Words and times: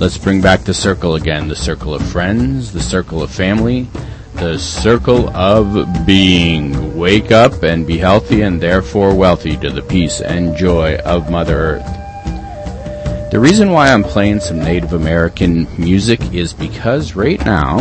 Let's 0.00 0.16
bring 0.16 0.40
back 0.40 0.62
the 0.62 0.74
circle 0.74 1.16
again 1.16 1.48
the 1.48 1.56
circle 1.56 1.92
of 1.92 2.08
friends, 2.08 2.72
the 2.72 2.80
circle 2.80 3.20
of 3.20 3.32
family, 3.32 3.88
the 4.34 4.56
circle 4.56 5.28
of 5.30 6.06
being. 6.06 6.96
Wake 6.96 7.32
up 7.32 7.64
and 7.64 7.84
be 7.84 7.98
healthy 7.98 8.42
and 8.42 8.60
therefore 8.60 9.12
wealthy 9.12 9.56
to 9.56 9.70
the 9.70 9.82
peace 9.82 10.20
and 10.20 10.56
joy 10.56 10.94
of 10.98 11.32
Mother 11.32 11.80
Earth. 11.82 13.30
The 13.32 13.40
reason 13.40 13.72
why 13.72 13.88
I'm 13.88 14.04
playing 14.04 14.38
some 14.38 14.60
Native 14.60 14.92
American 14.92 15.66
music 15.76 16.32
is 16.32 16.52
because 16.52 17.16
right 17.16 17.44
now 17.44 17.80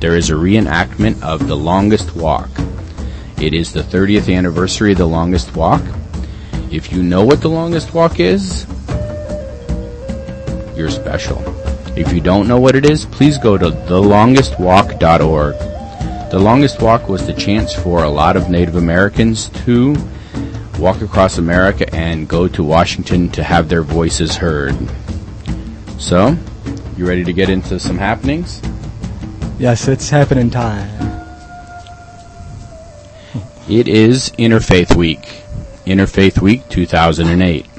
there 0.00 0.16
is 0.16 0.30
a 0.30 0.34
reenactment 0.34 1.22
of 1.22 1.46
The 1.46 1.56
Longest 1.56 2.16
Walk. 2.16 2.50
It 3.40 3.54
is 3.54 3.72
the 3.72 3.82
30th 3.82 4.36
anniversary 4.36 4.92
of 4.92 4.98
The 4.98 5.06
Longest 5.06 5.54
Walk. 5.54 5.82
If 6.72 6.92
you 6.92 7.04
know 7.04 7.24
what 7.24 7.40
The 7.40 7.50
Longest 7.50 7.94
Walk 7.94 8.18
is, 8.18 8.66
you're 10.76 10.90
special. 10.90 11.42
If 11.96 12.12
you 12.12 12.20
don't 12.20 12.48
know 12.48 12.58
what 12.58 12.74
it 12.74 12.84
is, 12.86 13.04
please 13.04 13.38
go 13.38 13.58
to 13.58 13.66
thelongestwalk.org. 13.66 15.54
The 16.30 16.38
Longest 16.38 16.80
Walk 16.80 17.08
was 17.08 17.26
the 17.26 17.34
chance 17.34 17.74
for 17.74 18.04
a 18.04 18.08
lot 18.08 18.36
of 18.36 18.48
Native 18.48 18.76
Americans 18.76 19.50
to 19.66 19.94
walk 20.78 21.02
across 21.02 21.38
America 21.38 21.94
and 21.94 22.28
go 22.28 22.48
to 22.48 22.64
Washington 22.64 23.28
to 23.30 23.42
have 23.42 23.68
their 23.68 23.82
voices 23.82 24.36
heard. 24.36 24.74
So, 25.98 26.36
you 26.96 27.06
ready 27.06 27.24
to 27.24 27.32
get 27.32 27.50
into 27.50 27.78
some 27.78 27.98
happenings? 27.98 28.62
Yes, 29.58 29.86
it's 29.86 30.08
happening 30.08 30.50
time. 30.50 30.88
It 33.68 33.86
is 33.86 34.30
Interfaith 34.38 34.96
Week. 34.96 35.42
Interfaith 35.86 36.40
Week 36.40 36.68
2008. 36.68 37.71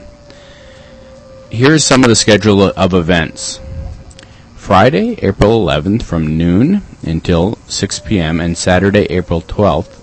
Here's 1.54 1.86
some 1.86 2.04
of 2.04 2.10
the 2.10 2.16
schedule 2.16 2.64
of 2.64 2.96
events. 2.96 3.60
Friday, 4.56 5.20
April 5.22 5.64
11th 5.64 6.02
from 6.02 6.36
noon 6.36 6.82
until 7.04 7.60
6 7.68 8.00
p.m. 8.00 8.40
and 8.40 8.58
Saturday, 8.58 9.04
April 9.12 9.40
12th, 9.40 10.00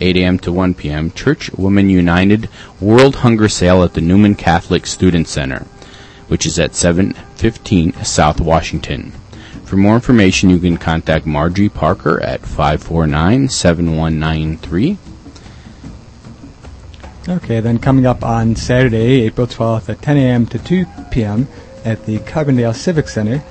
8 0.00 0.16
a.m. 0.16 0.38
to 0.38 0.52
1 0.52 0.74
p.m. 0.74 1.10
Church 1.10 1.50
Women 1.54 1.90
United 1.90 2.48
World 2.80 3.16
Hunger 3.16 3.48
Sale 3.48 3.82
at 3.82 3.94
the 3.94 4.00
Newman 4.00 4.36
Catholic 4.36 4.86
Student 4.86 5.26
Center, 5.26 5.66
which 6.28 6.46
is 6.46 6.56
at 6.60 6.76
715 6.76 7.94
South 8.04 8.40
Washington. 8.40 9.10
For 9.64 9.76
more 9.76 9.96
information, 9.96 10.50
you 10.50 10.60
can 10.60 10.76
contact 10.76 11.26
Margie 11.26 11.68
Parker 11.68 12.22
at 12.22 12.42
549 12.42 13.48
7193. 13.48 14.98
Okay, 17.28 17.60
then 17.60 17.78
coming 17.78 18.04
up 18.04 18.24
on 18.24 18.56
Saturday, 18.56 19.22
April 19.22 19.46
12th 19.46 19.88
at 19.88 20.02
10 20.02 20.16
a.m. 20.16 20.46
to 20.46 20.58
2 20.58 20.84
p.m. 21.12 21.46
at 21.84 22.04
the 22.04 22.18
Carbondale 22.18 22.74
Civic 22.74 23.08
Center, 23.08 23.44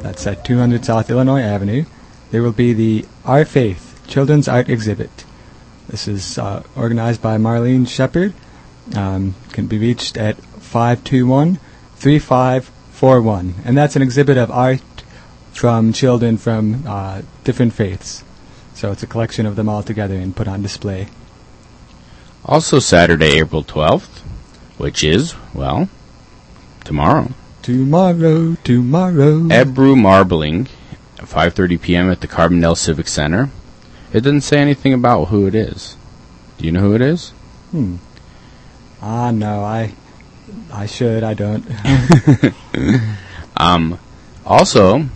that's 0.00 0.26
at 0.26 0.46
200 0.46 0.82
South 0.82 1.10
Illinois 1.10 1.42
Avenue, 1.42 1.84
there 2.30 2.42
will 2.42 2.52
be 2.52 2.72
the 2.72 3.04
Our 3.26 3.44
Faith 3.44 4.00
Children's 4.06 4.48
Art 4.48 4.70
Exhibit. 4.70 5.26
This 5.88 6.08
is 6.08 6.38
uh, 6.38 6.62
organized 6.74 7.20
by 7.20 7.36
Marlene 7.36 7.86
Shepard. 7.86 8.32
Um, 8.96 9.34
can 9.52 9.66
be 9.66 9.76
reached 9.76 10.16
at 10.16 10.38
521 10.38 11.58
3541. 11.96 13.54
And 13.66 13.76
that's 13.76 13.94
an 13.94 14.00
exhibit 14.00 14.38
of 14.38 14.50
art 14.50 14.80
from 15.52 15.92
children 15.92 16.38
from 16.38 16.84
uh, 16.86 17.20
different 17.44 17.74
faiths. 17.74 18.24
So 18.72 18.90
it's 18.90 19.02
a 19.02 19.06
collection 19.06 19.44
of 19.44 19.56
them 19.56 19.68
all 19.68 19.82
together 19.82 20.14
and 20.14 20.34
put 20.34 20.48
on 20.48 20.62
display. 20.62 21.08
Also 22.44 22.78
Saturday, 22.78 23.38
April 23.38 23.62
12th, 23.62 24.20
which 24.78 25.04
is, 25.04 25.34
well, 25.52 25.88
tomorrow. 26.84 27.30
Tomorrow, 27.62 28.56
tomorrow. 28.64 29.40
Ebru 29.40 30.00
Marbling, 30.00 30.68
5.30 31.18 31.80
p.m. 31.82 32.10
at 32.10 32.20
the 32.20 32.28
Carbondale 32.28 32.76
Civic 32.76 33.08
Center. 33.08 33.50
It 34.12 34.20
doesn't 34.20 34.40
say 34.40 34.58
anything 34.58 34.94
about 34.94 35.26
who 35.26 35.46
it 35.46 35.54
is. 35.54 35.96
Do 36.56 36.64
you 36.64 36.72
know 36.72 36.80
who 36.80 36.94
it 36.94 37.02
is? 37.02 37.30
Hmm. 37.70 37.96
Ah, 39.02 39.30
no, 39.30 39.62
I, 39.62 39.94
I 40.72 40.86
should, 40.86 41.22
I 41.22 41.34
don't. 41.34 41.64
um, 43.56 43.98
also, 44.46 45.08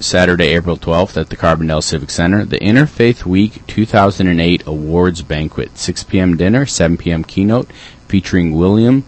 Saturday, 0.00 0.48
April 0.48 0.76
12th 0.76 1.20
at 1.20 1.28
the 1.28 1.36
Carbondale 1.36 1.82
Civic 1.82 2.10
Center, 2.10 2.44
the 2.44 2.58
Interfaith 2.58 3.24
Week 3.24 3.66
2008 3.66 4.66
Awards 4.66 5.22
Banquet. 5.22 5.76
6 5.76 6.04
p.m. 6.04 6.36
dinner, 6.36 6.66
7 6.66 6.96
p.m. 6.96 7.24
keynote 7.24 7.70
featuring 8.06 8.52
William 8.52 9.04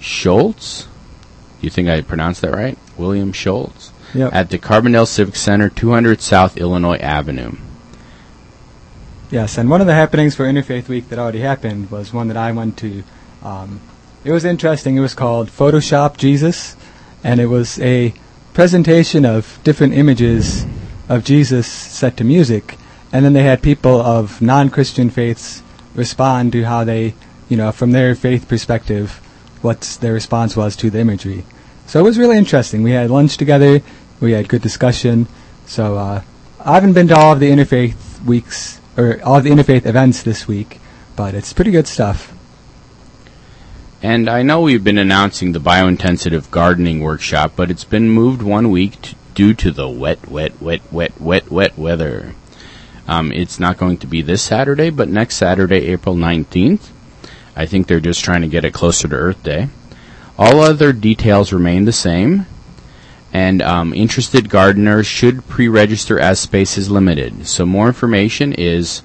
Schultz. 0.00 0.84
Do 1.60 1.66
you 1.66 1.70
think 1.70 1.88
I 1.88 2.00
pronounced 2.00 2.42
that 2.42 2.52
right? 2.52 2.78
William 2.96 3.32
Schultz. 3.32 3.92
Yep. 4.14 4.32
At 4.32 4.50
the 4.50 4.58
Carbondale 4.58 5.06
Civic 5.06 5.36
Center, 5.36 5.68
200 5.68 6.20
South 6.20 6.56
Illinois 6.56 6.98
Avenue. 6.98 7.52
Yes, 9.30 9.56
and 9.56 9.70
one 9.70 9.80
of 9.80 9.86
the 9.86 9.94
happenings 9.94 10.34
for 10.34 10.44
Interfaith 10.44 10.88
Week 10.88 11.08
that 11.08 11.18
already 11.18 11.40
happened 11.40 11.90
was 11.90 12.12
one 12.12 12.28
that 12.28 12.36
I 12.36 12.52
went 12.52 12.76
to. 12.78 13.02
Um, 13.42 13.80
it 14.24 14.30
was 14.30 14.44
interesting. 14.44 14.96
It 14.96 15.00
was 15.00 15.14
called 15.14 15.48
Photoshop 15.48 16.18
Jesus, 16.18 16.76
and 17.24 17.40
it 17.40 17.46
was 17.46 17.80
a 17.80 18.12
presentation 18.54 19.24
of 19.24 19.58
different 19.64 19.94
images 19.94 20.66
of 21.08 21.24
Jesus 21.24 21.66
set 21.66 22.16
to 22.18 22.24
music, 22.24 22.76
and 23.12 23.24
then 23.24 23.32
they 23.32 23.42
had 23.42 23.62
people 23.62 24.00
of 24.00 24.40
non-Christian 24.42 25.10
faiths 25.10 25.62
respond 25.94 26.52
to 26.52 26.64
how 26.64 26.84
they, 26.84 27.14
you 27.48 27.56
know, 27.56 27.72
from 27.72 27.92
their 27.92 28.14
faith 28.14 28.48
perspective, 28.48 29.20
what 29.62 29.80
their 30.00 30.12
response 30.12 30.56
was 30.56 30.76
to 30.76 30.90
the 30.90 30.98
imagery. 30.98 31.44
So 31.86 32.00
it 32.00 32.04
was 32.04 32.18
really 32.18 32.38
interesting. 32.38 32.82
We 32.82 32.92
had 32.92 33.10
lunch 33.10 33.36
together, 33.36 33.80
we 34.20 34.32
had 34.32 34.48
good 34.48 34.62
discussion. 34.62 35.26
So 35.66 35.96
uh, 35.96 36.22
I 36.60 36.74
haven't 36.74 36.94
been 36.94 37.08
to 37.08 37.16
all 37.16 37.32
of 37.32 37.40
the 37.40 37.50
interfaith 37.50 38.24
weeks 38.24 38.80
or 38.96 39.20
all 39.22 39.36
of 39.36 39.44
the 39.44 39.50
interfaith 39.50 39.86
events 39.86 40.22
this 40.22 40.46
week, 40.46 40.80
but 41.16 41.34
it's 41.34 41.52
pretty 41.52 41.70
good 41.70 41.86
stuff. 41.86 42.31
And 44.02 44.28
I 44.28 44.42
know 44.42 44.60
we've 44.60 44.82
been 44.82 44.98
announcing 44.98 45.52
the 45.52 45.60
biointensive 45.60 46.50
gardening 46.50 47.00
workshop, 47.00 47.52
but 47.54 47.70
it's 47.70 47.84
been 47.84 48.10
moved 48.10 48.42
one 48.42 48.72
week 48.72 49.14
due 49.32 49.54
to 49.54 49.70
the 49.70 49.88
wet, 49.88 50.28
wet, 50.28 50.60
wet, 50.60 50.82
wet, 50.92 51.20
wet, 51.20 51.52
wet 51.52 51.78
weather. 51.78 52.34
Um, 53.06 53.30
it's 53.30 53.60
not 53.60 53.78
going 53.78 53.98
to 53.98 54.08
be 54.08 54.20
this 54.20 54.42
Saturday, 54.42 54.90
but 54.90 55.08
next 55.08 55.36
Saturday, 55.36 55.86
April 55.86 56.16
19th. 56.16 56.88
I 57.54 57.66
think 57.66 57.86
they're 57.86 58.00
just 58.00 58.24
trying 58.24 58.42
to 58.42 58.48
get 58.48 58.64
it 58.64 58.74
closer 58.74 59.06
to 59.06 59.14
Earth 59.14 59.44
Day. 59.44 59.68
All 60.36 60.60
other 60.60 60.92
details 60.92 61.52
remain 61.52 61.84
the 61.84 61.92
same, 61.92 62.46
and 63.32 63.62
um, 63.62 63.94
interested 63.94 64.48
gardeners 64.48 65.06
should 65.06 65.46
pre-register 65.46 66.18
as 66.18 66.40
space 66.40 66.76
is 66.76 66.90
limited. 66.90 67.46
So 67.46 67.64
more 67.64 67.86
information 67.86 68.52
is 68.52 69.02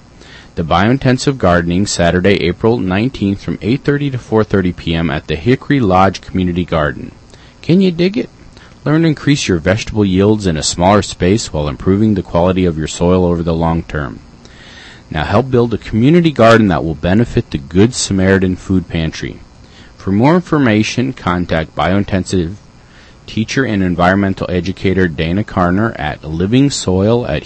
the 0.58 0.64
biointensive 0.64 1.38
gardening 1.38 1.86
Saturday, 1.86 2.44
April 2.44 2.80
19th 2.80 3.38
from 3.38 3.60
8:30 3.60 4.14
to 4.14 4.18
4:30 4.18 4.76
p.m. 4.76 5.12
at 5.12 5.28
the 5.28 5.36
Hickory 5.36 5.80
Lodge 5.80 6.20
Community 6.20 6.66
Garden. 6.66 7.12
Can 7.62 7.80
you 7.80 7.92
dig 7.92 8.18
it? 8.18 8.28
Learn 8.84 9.04
to 9.04 9.08
increase 9.08 9.48
your 9.48 9.60
vegetable 9.60 10.04
yields 10.04 10.48
in 10.48 10.58
a 10.58 10.64
smaller 10.64 11.04
space 11.04 11.54
while 11.54 11.68
improving 11.68 12.16
the 12.16 12.24
quality 12.24 12.66
of 12.66 12.76
your 12.76 12.88
soil 12.88 13.24
over 13.24 13.44
the 13.44 13.54
long 13.54 13.84
term. 13.84 14.20
Now 15.12 15.26
help 15.26 15.52
build 15.52 15.76
a 15.76 15.78
community 15.78 16.32
garden 16.32 16.70
that 16.70 16.84
will 16.84 16.96
benefit 16.96 17.52
the 17.52 17.60
Good 17.60 17.94
Samaritan 17.94 18.56
Food 18.56 18.90
Pantry. 18.90 19.40
For 19.96 20.12
more 20.12 20.34
information, 20.34 21.14
contact 21.14 21.76
Biointensive 21.76 22.56
teacher 23.28 23.64
and 23.64 23.84
environmental 23.84 24.50
educator 24.50 25.08
Dana 25.08 25.44
Carner 25.44 25.96
at 26.00 26.22
livingsoil 26.22 27.30
at 27.30 27.44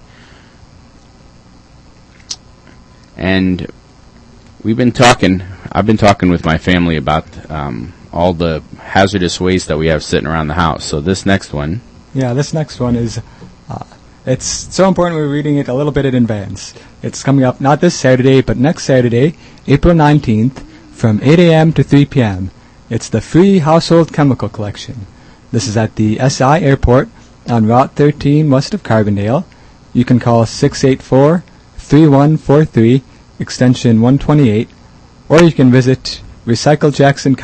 And 3.16 3.66
we've 4.62 4.76
been 4.76 4.92
talking, 4.92 5.42
I've 5.72 5.86
been 5.86 5.96
talking 5.96 6.30
with 6.30 6.44
my 6.44 6.58
family 6.58 6.96
about 6.96 7.50
um, 7.50 7.92
all 8.12 8.32
the 8.32 8.62
hazardous 8.78 9.40
waste 9.40 9.68
that 9.68 9.78
we 9.78 9.88
have 9.88 10.02
sitting 10.02 10.26
around 10.26 10.48
the 10.48 10.54
house. 10.54 10.84
So 10.84 11.00
this 11.00 11.24
next 11.26 11.52
one 11.52 11.80
yeah, 12.14 12.32
this 12.34 12.52
next 12.52 12.80
one 12.80 12.96
is. 12.96 13.20
Uh, 13.68 13.84
it's 14.26 14.44
so 14.44 14.86
important 14.88 15.16
we're 15.16 15.32
reading 15.32 15.56
it 15.58 15.68
a 15.68 15.74
little 15.74 15.92
bit 15.92 16.04
in 16.04 16.14
advance. 16.14 16.74
It's 17.02 17.22
coming 17.22 17.44
up 17.44 17.60
not 17.60 17.80
this 17.80 17.94
Saturday, 17.94 18.42
but 18.42 18.56
next 18.56 18.84
Saturday, 18.84 19.34
April 19.66 19.94
19th, 19.94 20.62
from 20.92 21.20
8 21.22 21.38
a.m. 21.38 21.72
to 21.72 21.82
3 21.82 22.04
p.m. 22.06 22.50
It's 22.90 23.08
the 23.08 23.20
free 23.20 23.60
household 23.60 24.12
chemical 24.12 24.48
collection. 24.48 25.06
This 25.52 25.66
is 25.66 25.76
at 25.76 25.96
the 25.96 26.18
SI 26.28 26.64
Airport 26.64 27.08
on 27.48 27.66
Route 27.66 27.94
13 27.94 28.50
west 28.50 28.74
of 28.74 28.82
Carbondale. 28.82 29.44
You 29.92 30.04
can 30.04 30.18
call 30.18 30.44
684 30.44 31.42
3143, 31.78 33.02
extension 33.40 34.00
128, 34.00 34.68
or 35.28 35.42
you 35.42 35.52
can 35.52 35.70
visit 35.70 36.20
Recycle 36.46 36.94
Jackson 36.94 37.34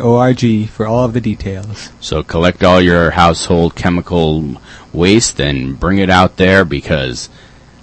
org 0.00 0.68
for 0.68 0.86
all 0.86 1.04
of 1.04 1.12
the 1.12 1.20
details. 1.20 1.90
So 2.00 2.22
collect 2.22 2.62
all 2.62 2.80
your 2.80 3.10
household 3.10 3.74
chemical 3.74 4.60
waste 4.92 5.40
and 5.40 5.78
bring 5.78 5.98
it 5.98 6.10
out 6.10 6.36
there 6.36 6.64
because 6.64 7.28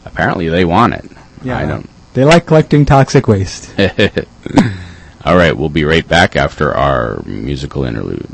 apparently 0.06 0.50
they 0.50 0.66
want 0.66 0.94
it. 0.94 1.06
Yeah, 1.44 1.58
I 1.58 1.66
don't. 1.66 1.90
They 2.14 2.25
like 2.25 2.46
collecting 2.46 2.86
toxic 2.86 3.28
waste. 3.28 3.74
all 5.26 5.36
right, 5.36 5.56
we'll 5.56 5.69
be 5.69 5.84
right 5.84 6.08
back 6.08 6.36
after 6.36 6.74
our 6.74 7.22
musical 7.24 7.84
interlude. 7.86 8.28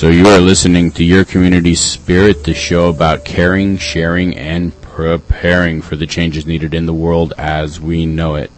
So 0.00 0.08
you 0.08 0.28
are 0.28 0.40
listening 0.40 0.92
to 0.92 1.04
Your 1.04 1.26
Community 1.26 1.74
Spirit, 1.74 2.44
the 2.44 2.54
show 2.54 2.88
about 2.88 3.26
caring, 3.26 3.76
sharing, 3.76 4.34
and 4.34 4.72
preparing 4.80 5.82
for 5.82 5.94
the 5.94 6.06
changes 6.06 6.46
needed 6.46 6.72
in 6.72 6.86
the 6.86 6.94
world 6.94 7.34
as 7.36 7.78
we 7.78 8.06
know 8.06 8.36
it. 8.36 8.50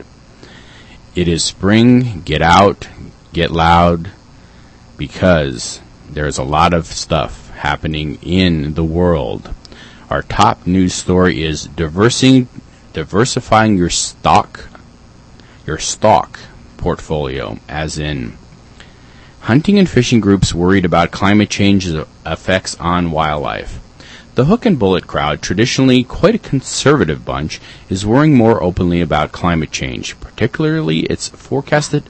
It 1.17 1.27
is 1.27 1.43
spring, 1.43 2.23
get 2.23 2.43
out, 2.43 2.87
get 3.33 3.51
loud, 3.51 4.13
because 4.97 5.81
there's 6.09 6.39
a 6.39 6.45
lot 6.45 6.73
of 6.73 6.87
stuff 6.87 7.51
happening 7.57 8.21
in 8.23 8.75
the 8.75 8.85
world. 8.85 9.53
Our 10.11 10.23
top 10.23 10.65
news 10.65 10.95
story 10.95 11.43
is 11.43 11.67
diversing, 11.67 12.47
diversifying 12.93 13.77
your 13.77 13.91
stock, 13.91 14.69
your 15.67 15.79
stock 15.79 16.39
portfolio, 16.77 17.59
as 17.69 17.99
in 17.99 18.39
Hunting 19.47 19.77
and 19.77 19.91
fishing 19.91 20.21
groups 20.21 20.55
worried 20.55 20.85
about 20.85 21.11
climate 21.11 21.51
change's 21.51 22.01
effects 22.25 22.77
on 22.79 23.11
wildlife. 23.11 23.81
The 24.37 24.45
hook 24.45 24.65
and 24.65 24.79
bullet 24.79 25.09
crowd, 25.09 25.43
traditionally 25.43 26.05
quite 26.05 26.37
a 26.37 26.39
conservative 26.39 27.25
bunch, 27.25 27.61
is 27.89 28.07
worrying 28.07 28.37
more 28.37 28.63
openly 28.63 29.01
about 29.01 29.33
climate 29.33 29.73
change, 29.73 30.19
particularly 30.21 31.01
its 31.01 31.29
forecasted 31.29 32.05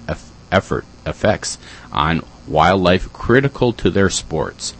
effort 0.52 0.84
effects 1.06 1.56
on 1.90 2.22
wildlife 2.46 3.10
critical 3.14 3.72
to 3.72 3.88
their 3.88 4.10
sports. 4.10 4.74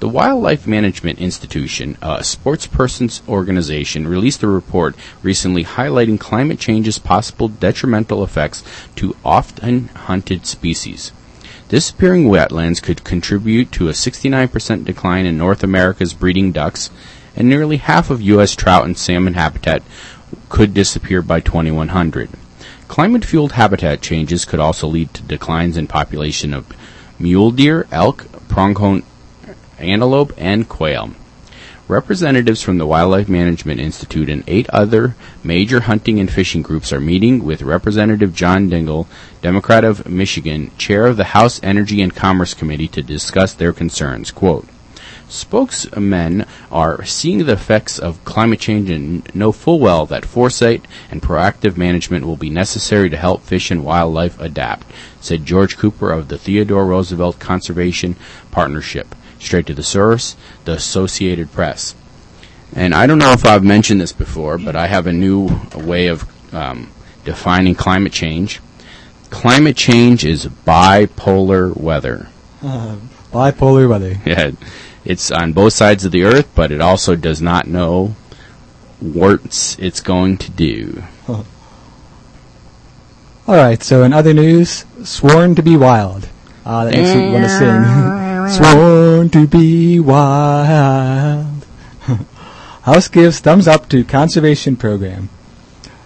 The 0.00 0.08
Wildlife 0.08 0.66
Management 0.66 1.22
Institute, 1.22 1.96
a 2.02 2.18
sportspersons 2.20 3.26
organization, 3.26 4.06
released 4.06 4.42
a 4.42 4.46
report 4.46 4.94
recently 5.22 5.64
highlighting 5.64 6.20
climate 6.20 6.58
change's 6.58 6.98
possible 6.98 7.48
detrimental 7.48 8.22
effects 8.22 8.62
to 8.96 9.16
often 9.24 9.88
hunted 9.88 10.44
species. 10.44 11.10
Disappearing 11.68 12.24
wetlands 12.24 12.82
could 12.82 13.04
contribute 13.04 13.72
to 13.72 13.88
a 13.88 13.92
69% 13.92 14.84
decline 14.84 15.24
in 15.24 15.38
North 15.38 15.64
America's 15.64 16.12
breeding 16.12 16.52
ducks, 16.52 16.90
and 17.34 17.48
nearly 17.48 17.78
half 17.78 18.10
of 18.10 18.20
U.S. 18.20 18.54
trout 18.54 18.84
and 18.84 18.96
salmon 18.96 19.34
habitat 19.34 19.82
could 20.48 20.74
disappear 20.74 21.22
by 21.22 21.40
2100. 21.40 22.28
Climate 22.86 23.24
fueled 23.24 23.52
habitat 23.52 24.02
changes 24.02 24.44
could 24.44 24.60
also 24.60 24.86
lead 24.86 25.12
to 25.14 25.22
declines 25.22 25.76
in 25.76 25.86
population 25.86 26.52
of 26.52 26.70
mule 27.18 27.50
deer, 27.50 27.86
elk, 27.90 28.26
pronghorn 28.48 29.02
antelope, 29.78 30.32
and 30.36 30.68
quail. 30.68 31.10
Representatives 31.86 32.62
from 32.62 32.78
the 32.78 32.86
Wildlife 32.86 33.28
Management 33.28 33.78
Institute 33.78 34.30
and 34.30 34.42
eight 34.46 34.70
other 34.70 35.14
major 35.42 35.80
hunting 35.80 36.18
and 36.18 36.32
fishing 36.32 36.62
groups 36.62 36.94
are 36.94 37.00
meeting 37.00 37.44
with 37.44 37.60
Representative 37.60 38.34
John 38.34 38.70
Dingell, 38.70 39.06
Democrat 39.42 39.84
of 39.84 40.08
Michigan, 40.08 40.70
chair 40.78 41.06
of 41.06 41.18
the 41.18 41.24
House 41.24 41.60
Energy 41.62 42.00
and 42.00 42.16
Commerce 42.16 42.54
Committee, 42.54 42.88
to 42.88 43.02
discuss 43.02 43.52
their 43.52 43.74
concerns. 43.74 44.30
Quote, 44.30 44.66
Spokesmen 45.28 46.46
are 46.72 47.04
seeing 47.04 47.44
the 47.44 47.52
effects 47.52 47.98
of 47.98 48.24
climate 48.24 48.60
change 48.60 48.88
and 48.88 49.34
know 49.34 49.52
full 49.52 49.78
well 49.78 50.06
that 50.06 50.24
foresight 50.24 50.86
and 51.10 51.20
proactive 51.20 51.76
management 51.76 52.24
will 52.24 52.36
be 52.36 52.48
necessary 52.48 53.10
to 53.10 53.18
help 53.18 53.42
fish 53.42 53.70
and 53.70 53.84
wildlife 53.84 54.40
adapt, 54.40 54.86
said 55.20 55.44
George 55.44 55.76
Cooper 55.76 56.10
of 56.10 56.28
the 56.28 56.38
Theodore 56.38 56.86
Roosevelt 56.86 57.38
Conservation 57.38 58.16
Partnership 58.50 59.14
straight 59.44 59.66
to 59.66 59.74
the 59.74 59.82
source, 59.82 60.36
the 60.64 60.72
Associated 60.72 61.52
Press. 61.52 61.94
And 62.74 62.94
I 62.94 63.06
don't 63.06 63.18
know 63.18 63.32
if 63.32 63.44
I've 63.46 63.62
mentioned 63.62 64.00
this 64.00 64.12
before, 64.12 64.58
but 64.58 64.74
I 64.74 64.88
have 64.88 65.06
a 65.06 65.12
new 65.12 65.48
way 65.74 66.08
of 66.08 66.24
um, 66.52 66.90
defining 67.24 67.74
climate 67.74 68.12
change. 68.12 68.60
Climate 69.30 69.76
change 69.76 70.24
is 70.24 70.46
bipolar 70.46 71.76
weather. 71.76 72.28
Uh, 72.62 72.96
bipolar 73.32 73.88
weather. 73.88 74.18
Yeah, 74.24 74.52
it's 75.04 75.30
on 75.30 75.52
both 75.52 75.72
sides 75.72 76.04
of 76.04 76.12
the 76.12 76.24
earth, 76.24 76.48
but 76.54 76.72
it 76.72 76.80
also 76.80 77.14
does 77.14 77.40
not 77.40 77.66
know 77.66 78.16
what 79.00 79.76
it's 79.78 80.00
going 80.00 80.38
to 80.38 80.50
do. 80.50 81.04
All 81.28 81.44
right, 83.46 83.82
so 83.82 84.04
in 84.04 84.12
other 84.12 84.32
news, 84.32 84.84
Sworn 85.04 85.54
to 85.56 85.62
be 85.62 85.76
Wild. 85.76 86.28
Uh, 86.64 86.86
that 86.86 86.94
makes 86.94 87.14
me 87.14 87.30
want 87.30 87.44
to 87.44 87.50
sing. 87.50 88.14
Sworn 88.50 89.30
to 89.30 89.46
be 89.46 90.00
wild. 90.00 91.64
House 92.82 93.08
gives 93.08 93.40
thumbs 93.40 93.66
up 93.66 93.88
to 93.88 94.04
conservation 94.04 94.76
program. 94.76 95.28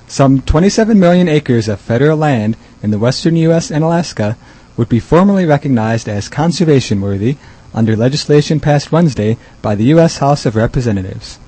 Some 0.06 0.42
27 0.42 0.98
million 0.98 1.28
acres 1.28 1.68
of 1.68 1.80
federal 1.80 2.16
land 2.16 2.56
in 2.82 2.90
the 2.90 2.98
western 2.98 3.36
U.S. 3.36 3.70
and 3.70 3.84
Alaska 3.84 4.36
would 4.76 4.88
be 4.88 5.00
formally 5.00 5.44
recognized 5.44 6.08
as 6.08 6.28
conservation 6.28 7.00
worthy 7.00 7.36
under 7.74 7.96
legislation 7.96 8.60
passed 8.60 8.92
Wednesday 8.92 9.36
by 9.60 9.74
the 9.74 9.84
U.S. 9.84 10.18
House 10.18 10.46
of 10.46 10.56
Representatives. 10.56 11.38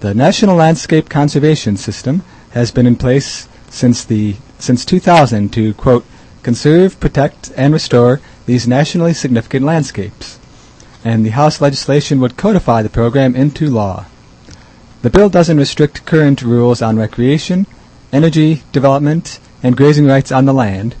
The 0.00 0.14
National 0.14 0.56
Landscape 0.56 1.08
Conservation 1.08 1.76
System 1.76 2.24
has 2.52 2.70
been 2.70 2.86
in 2.86 2.96
place 2.96 3.48
since 3.70 4.04
the 4.04 4.36
since 4.58 4.84
2000 4.84 5.52
to 5.52 5.74
quote 5.74 6.04
conserve, 6.42 6.98
protect, 6.98 7.52
and 7.56 7.72
restore 7.72 8.20
these 8.46 8.68
nationally 8.68 9.14
significant 9.14 9.64
landscapes. 9.64 10.38
And 11.04 11.24
the 11.24 11.30
House 11.30 11.60
legislation 11.60 12.20
would 12.20 12.36
codify 12.36 12.82
the 12.82 12.88
program 12.88 13.34
into 13.34 13.70
law. 13.70 14.06
The 15.02 15.10
bill 15.10 15.28
doesn't 15.28 15.58
restrict 15.58 16.06
current 16.06 16.42
rules 16.42 16.80
on 16.80 16.96
recreation, 16.96 17.66
energy, 18.12 18.62
development, 18.70 19.40
and 19.62 19.76
grazing 19.76 20.06
rights 20.06 20.30
on 20.30 20.44
the 20.44 20.54
land, 20.54 20.94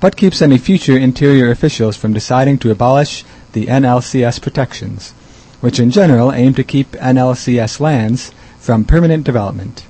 but 0.00 0.16
keeps 0.16 0.42
any 0.42 0.58
future 0.58 0.98
interior 0.98 1.50
officials 1.50 1.96
from 1.96 2.12
deciding 2.12 2.58
to 2.58 2.70
abolish 2.70 3.24
the 3.52 3.66
NLCS 3.66 4.42
protections, 4.42 5.12
which 5.60 5.78
in 5.78 5.90
general 5.90 6.32
aim 6.32 6.52
to 6.54 6.64
keep 6.64 6.92
NLCS 6.92 7.80
lands 7.80 8.32
from 8.58 8.84
permanent 8.84 9.24
development. 9.24 9.84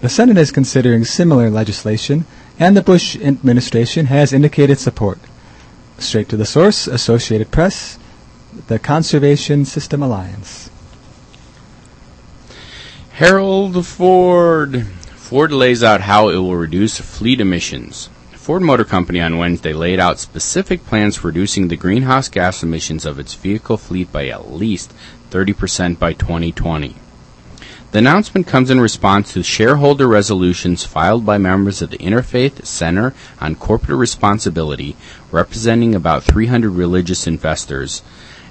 The 0.00 0.08
Senate 0.08 0.38
is 0.38 0.50
considering 0.50 1.04
similar 1.04 1.50
legislation, 1.50 2.24
and 2.58 2.76
the 2.76 2.82
Bush 2.82 3.16
administration 3.16 4.06
has 4.06 4.32
indicated 4.32 4.78
support. 4.78 5.18
Straight 6.00 6.30
to 6.30 6.36
the 6.36 6.46
source, 6.46 6.86
Associated 6.86 7.50
Press, 7.50 7.98
the 8.68 8.78
Conservation 8.78 9.66
System 9.66 10.02
Alliance. 10.02 10.70
Harold 13.12 13.86
Ford. 13.86 14.86
Ford 15.14 15.52
lays 15.52 15.84
out 15.84 16.00
how 16.00 16.30
it 16.30 16.36
will 16.36 16.56
reduce 16.56 16.98
fleet 16.98 17.38
emissions. 17.38 18.08
Ford 18.32 18.62
Motor 18.62 18.84
Company 18.84 19.20
on 19.20 19.36
Wednesday 19.36 19.74
laid 19.74 20.00
out 20.00 20.18
specific 20.18 20.86
plans 20.86 21.18
for 21.18 21.28
reducing 21.28 21.68
the 21.68 21.76
greenhouse 21.76 22.30
gas 22.30 22.62
emissions 22.62 23.04
of 23.04 23.18
its 23.18 23.34
vehicle 23.34 23.76
fleet 23.76 24.10
by 24.10 24.28
at 24.28 24.50
least 24.50 24.94
30% 25.30 25.98
by 25.98 26.14
2020. 26.14 26.96
The 27.92 27.98
announcement 27.98 28.46
comes 28.46 28.70
in 28.70 28.80
response 28.80 29.32
to 29.32 29.42
shareholder 29.42 30.06
resolutions 30.06 30.84
filed 30.84 31.26
by 31.26 31.38
members 31.38 31.82
of 31.82 31.90
the 31.90 31.98
Interfaith 31.98 32.64
Center 32.64 33.12
on 33.40 33.56
Corporate 33.56 33.98
Responsibility, 33.98 34.94
representing 35.32 35.96
about 35.96 36.22
300 36.22 36.70
religious 36.70 37.26
investors, 37.26 38.02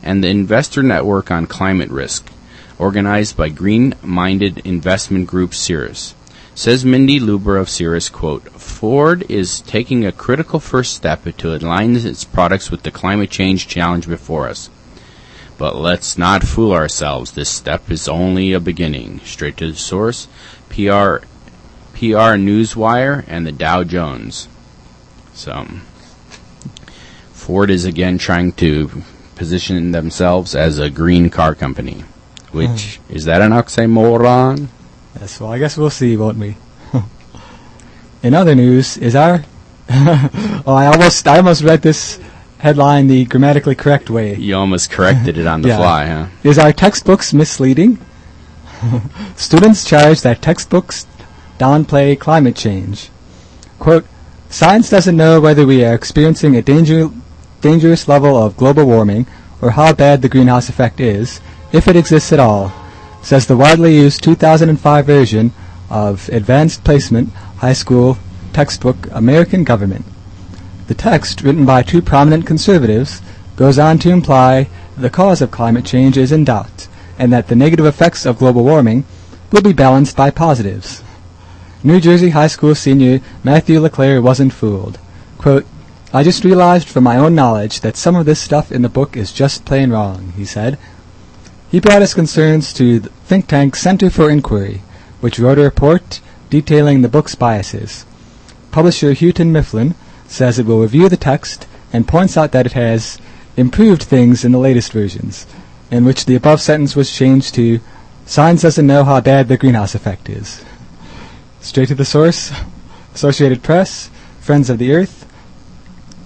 and 0.03 0.22
the 0.22 0.27
Investor 0.27 0.84
Network 0.84 1.31
on 1.31 1.48
Climate 1.48 1.89
Risk, 1.89 2.29
organized 2.77 3.38
by 3.38 3.48
Green 3.48 3.93
Minded 4.03 4.58
Investment 4.65 5.27
Group 5.27 5.53
Ceres. 5.53 6.15
Says 6.53 6.84
Mindy 6.84 7.17
Lubber 7.17 7.55
of 7.55 7.69
Ceres, 7.69 8.10
quote, 8.10 8.51
Ford 8.51 9.24
is 9.29 9.62
taking 9.62 10.05
a 10.05 10.12
critical 10.12 10.60
first 10.60 10.93
step 10.93 11.24
to 11.38 11.55
align 11.55 11.96
its 11.96 12.25
products 12.25 12.69
with 12.69 12.84
the 12.84 12.91
climate 12.91 13.29
change 13.29 13.69
challenge 13.69 14.05
before 14.05 14.50
us. 14.50 14.69
But 15.60 15.75
let's 15.75 16.18
not 16.18 16.44
fool 16.44 16.72
ourselves. 16.72 17.34
This 17.34 17.50
step 17.50 17.92
is 17.92 18.08
only 18.08 18.54
a 18.54 18.62
beginning. 18.62 19.20
Straight 19.25 19.58
to 19.58 19.72
the 19.72 19.78
source, 19.78 20.30
PR, 20.70 21.20
PR 21.94 22.39
Newswire, 22.39 23.25
and 23.28 23.46
the 23.46 23.51
Dow 23.51 23.84
Jones. 23.84 24.48
So, 25.34 25.68
Ford 27.34 27.70
is 27.70 27.84
again 27.84 28.18
trying 28.18 28.54
to 28.54 29.04
position 29.36 29.92
themselves 29.92 30.56
as 30.56 30.80
a 30.80 30.89
green 30.89 31.30
car 31.30 31.56
company. 31.56 32.06
Which, 32.54 32.96
hmm. 32.96 33.16
is 33.16 33.25
that 33.25 33.42
an 33.42 33.51
oxymoron? 33.51 34.68
Yes, 35.20 35.42
well, 35.42 35.51
I 35.51 35.60
guess 35.60 35.75
we'll 35.75 35.89
see, 35.89 36.16
won't 36.16 36.38
we? 36.38 36.56
In 38.24 38.34
other 38.34 38.56
news, 38.56 38.98
is 38.98 39.13
our 39.13 39.44
oh, 39.92 40.63
I 40.68 40.86
almost 40.86 41.28
I 41.28 41.38
almost 41.38 41.63
read 41.63 41.82
this 41.82 42.20
headline 42.60 43.08
the 43.08 43.25
grammatically 43.25 43.75
correct 43.75 44.10
way. 44.10 44.36
You 44.36 44.56
almost 44.56 44.92
corrected 44.92 45.38
it 45.38 45.48
on 45.48 45.62
the 45.62 45.68
Yeah. 45.74 45.78
fly, 45.78 46.06
huh? 46.06 46.28
Is 46.44 46.58
our 46.60 46.72
textbooks 46.74 47.34
misleading? 47.34 47.98
Students 49.36 49.84
charge 49.84 50.22
that 50.22 50.42
textbooks 50.42 51.06
downplay 51.58 52.18
climate 52.20 52.56
change. 52.56 53.10
Quote, 53.80 54.06
Science 54.50 54.89
doesn't 54.89 55.16
know 55.18 55.39
whether 55.39 55.66
we 55.66 55.84
are 55.84 55.94
experiencing 55.94 56.56
a 56.56 56.62
danger, 56.62 57.10
dangerous 57.62 58.08
level 58.08 58.36
of 58.36 58.58
global 58.58 58.86
warming 58.86 59.28
or 59.62 59.72
how 59.72 59.94
bad 59.94 60.22
the 60.22 60.30
greenhouse 60.30 60.70
effect 60.70 61.00
is, 61.00 61.39
if 61.72 61.88
it 61.88 61.96
exists 61.96 62.32
at 62.34 62.39
all, 62.39 62.72
says 63.22 63.46
the 63.46 63.58
widely 63.58 63.96
used 63.96 64.24
2005 64.24 65.06
version 65.06 65.51
of 65.89 66.30
Advanced 66.30 66.84
Placement 66.84 67.30
High 67.58 67.74
School 67.74 68.18
textbook 68.54 69.08
American 69.12 69.63
Government. 69.63 70.06
The 70.89 70.96
text, 70.96 71.43
written 71.43 71.67
by 71.67 71.84
two 71.84 72.01
prominent 72.01 72.48
conservatives, 72.48 73.22
goes 73.55 73.77
on 73.77 74.00
to 74.00 74.10
imply 74.10 74.69
the 74.98 75.12
cause 75.12 75.39
of 75.39 75.51
climate 75.51 75.86
change 75.86 76.17
is 76.17 76.31
in 76.31 76.46
doubt, 76.46 76.88
and 77.19 77.31
that 77.31 77.48
the 77.48 77.55
negative 77.55 77.86
effects 77.86 78.25
of 78.25 78.39
global 78.39 78.63
warming 78.63 79.03
will 79.51 79.62
be 79.62 79.72
balanced 79.72 80.17
by 80.17 80.31
positives. 80.31 81.03
New 81.84 82.01
Jersey 82.01 82.31
high 82.31 82.48
school 82.48 82.74
senior 82.74 83.22
Matthew 83.43 83.79
LaClair 83.79 84.19
wasn't 84.19 84.51
fooled. 84.51 84.98
Quote, 85.38 85.67
I 86.12 86.24
just 86.24 86.43
realized 86.43 86.88
from 86.88 87.03
my 87.03 87.17
own 87.17 87.36
knowledge 87.36 87.81
that 87.81 87.96
some 87.96 88.15
of 88.15 88.25
this 88.25 88.39
stuff 88.39 88.72
in 88.72 88.81
the 88.81 88.89
book 88.89 89.15
is 89.15 89.31
just 89.31 89.65
plain 89.65 89.91
wrong, 89.91 90.34
he 90.36 90.43
said. 90.43 90.79
He 91.69 91.79
brought 91.79 92.01
his 92.01 92.15
concerns 92.15 92.74
to 92.74 93.00
the 93.00 93.10
think 93.27 93.46
tank 93.46 93.75
Center 93.75 94.10
for 94.10 94.27
Inquiry, 94.27 94.81
which 95.22 95.38
wrote 95.38 95.60
a 95.60 95.62
report 95.62 96.19
detailing 96.50 97.03
the 97.03 97.10
book's 97.10 97.36
biases. 97.36 98.08
Publisher 98.72 99.13
Houghton 99.13 99.51
Mifflin 99.51 99.93
says 100.29 100.57
it 100.57 100.65
will 100.65 100.81
review 100.81 101.09
the 101.09 101.17
text 101.17 101.67
and 101.91 102.07
points 102.07 102.38
out 102.38 102.51
that 102.51 102.65
it 102.65 102.74
has 102.74 103.19
improved 103.57 104.03
things 104.03 104.45
in 104.45 104.51
the 104.51 104.59
latest 104.59 104.93
versions, 104.93 105.45
in 105.91 106.05
which 106.05 106.25
the 106.25 106.36
above 106.36 106.62
sentence 106.62 106.95
was 106.95 107.12
changed 107.13 107.55
to 107.55 107.81
Science 108.29 108.62
doesn't 108.62 108.86
know 108.86 109.03
how 109.03 109.19
bad 109.19 109.48
the 109.48 109.57
greenhouse 109.57 109.95
effect 109.95 110.29
is. 110.29 110.63
Straight 111.62 111.88
to 111.88 111.95
the 111.95 112.05
source, 112.05 112.51
Associated 113.15 113.63
Press, 113.63 114.12
Friends 114.39 114.69
of 114.69 114.77
the 114.77 114.93
Earth, 114.93 115.25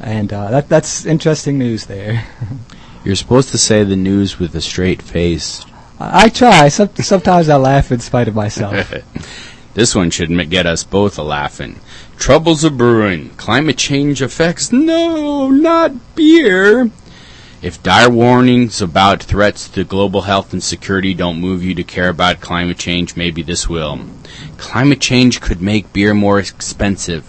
and 0.02 0.34
uh, 0.34 0.52
that 0.52 0.68
that's 0.68 1.06
interesting 1.06 1.58
news 1.58 1.86
there. 1.86 2.28
You're 3.06 3.16
supposed 3.16 3.52
to 3.52 3.58
say 3.58 3.86
the 3.86 3.96
news 3.96 4.38
with 4.38 4.54
a 4.54 4.60
straight 4.60 5.02
face. 5.02 5.66
I, 5.98 6.26
I 6.26 6.28
try. 6.28 6.68
Some, 6.68 6.94
sometimes 6.98 7.48
I 7.48 7.56
laugh 7.56 7.90
in 7.90 8.02
spite 8.02 8.28
of 8.28 8.36
myself. 8.36 8.94
This 9.74 9.96
one 9.96 10.12
should 10.12 10.50
get 10.50 10.66
us 10.66 10.84
both 10.84 11.18
a 11.18 11.24
laughing. 11.24 11.80
Troubles 12.18 12.64
are 12.64 12.70
brewing. 12.70 13.30
Climate 13.32 13.78
change 13.78 14.22
affects. 14.22 14.72
No, 14.72 15.50
not 15.50 16.16
beer. 16.16 16.92
If 17.64 17.82
dire 17.82 18.10
warnings 18.10 18.82
about 18.82 19.24
threats 19.24 19.70
to 19.70 19.84
global 19.84 20.24
health 20.24 20.52
and 20.52 20.62
security 20.62 21.14
don't 21.14 21.40
move 21.40 21.64
you 21.64 21.74
to 21.76 21.84
care 21.84 22.10
about 22.10 22.42
climate 22.42 22.78
change, 22.78 23.16
maybe 23.16 23.42
this 23.42 23.70
will. 23.70 24.00
Climate 24.58 25.00
change 25.00 25.40
could 25.40 25.62
make 25.62 25.94
beer 25.94 26.14
more 26.14 26.40
expensive. 26.40 27.26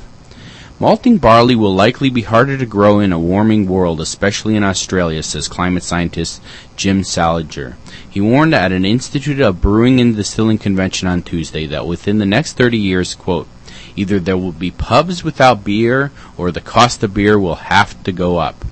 Malting 0.80 1.18
barley 1.18 1.54
will 1.54 1.72
likely 1.72 2.10
be 2.10 2.22
harder 2.22 2.58
to 2.58 2.66
grow 2.66 2.98
in 2.98 3.12
a 3.12 3.18
warming 3.18 3.68
world, 3.68 4.00
especially 4.00 4.56
in 4.56 4.64
Australia, 4.64 5.22
says 5.22 5.46
climate 5.46 5.84
scientist 5.84 6.42
Jim 6.76 7.04
Salinger. 7.04 7.76
He 8.08 8.20
warned 8.20 8.54
at 8.54 8.72
an 8.72 8.84
Institute 8.84 9.40
of 9.40 9.60
Brewing 9.60 10.00
and 10.00 10.14
Distilling 10.14 10.58
convention 10.58 11.08
on 11.08 11.22
Tuesday 11.22 11.66
that 11.66 11.86
within 11.86 12.18
the 12.18 12.26
next 12.26 12.54
30 12.54 12.78
years, 12.78 13.14
quote, 13.14 13.48
either 13.96 14.18
there 14.18 14.36
will 14.36 14.52
be 14.52 14.70
pubs 14.70 15.22
without 15.22 15.64
beer 15.64 16.10
or 16.36 16.50
the 16.50 16.60
cost 16.60 17.02
of 17.02 17.14
beer 17.14 17.38
will 17.38 17.56
have 17.56 18.02
to 18.04 18.12
go 18.12 18.38
up. 18.38 18.64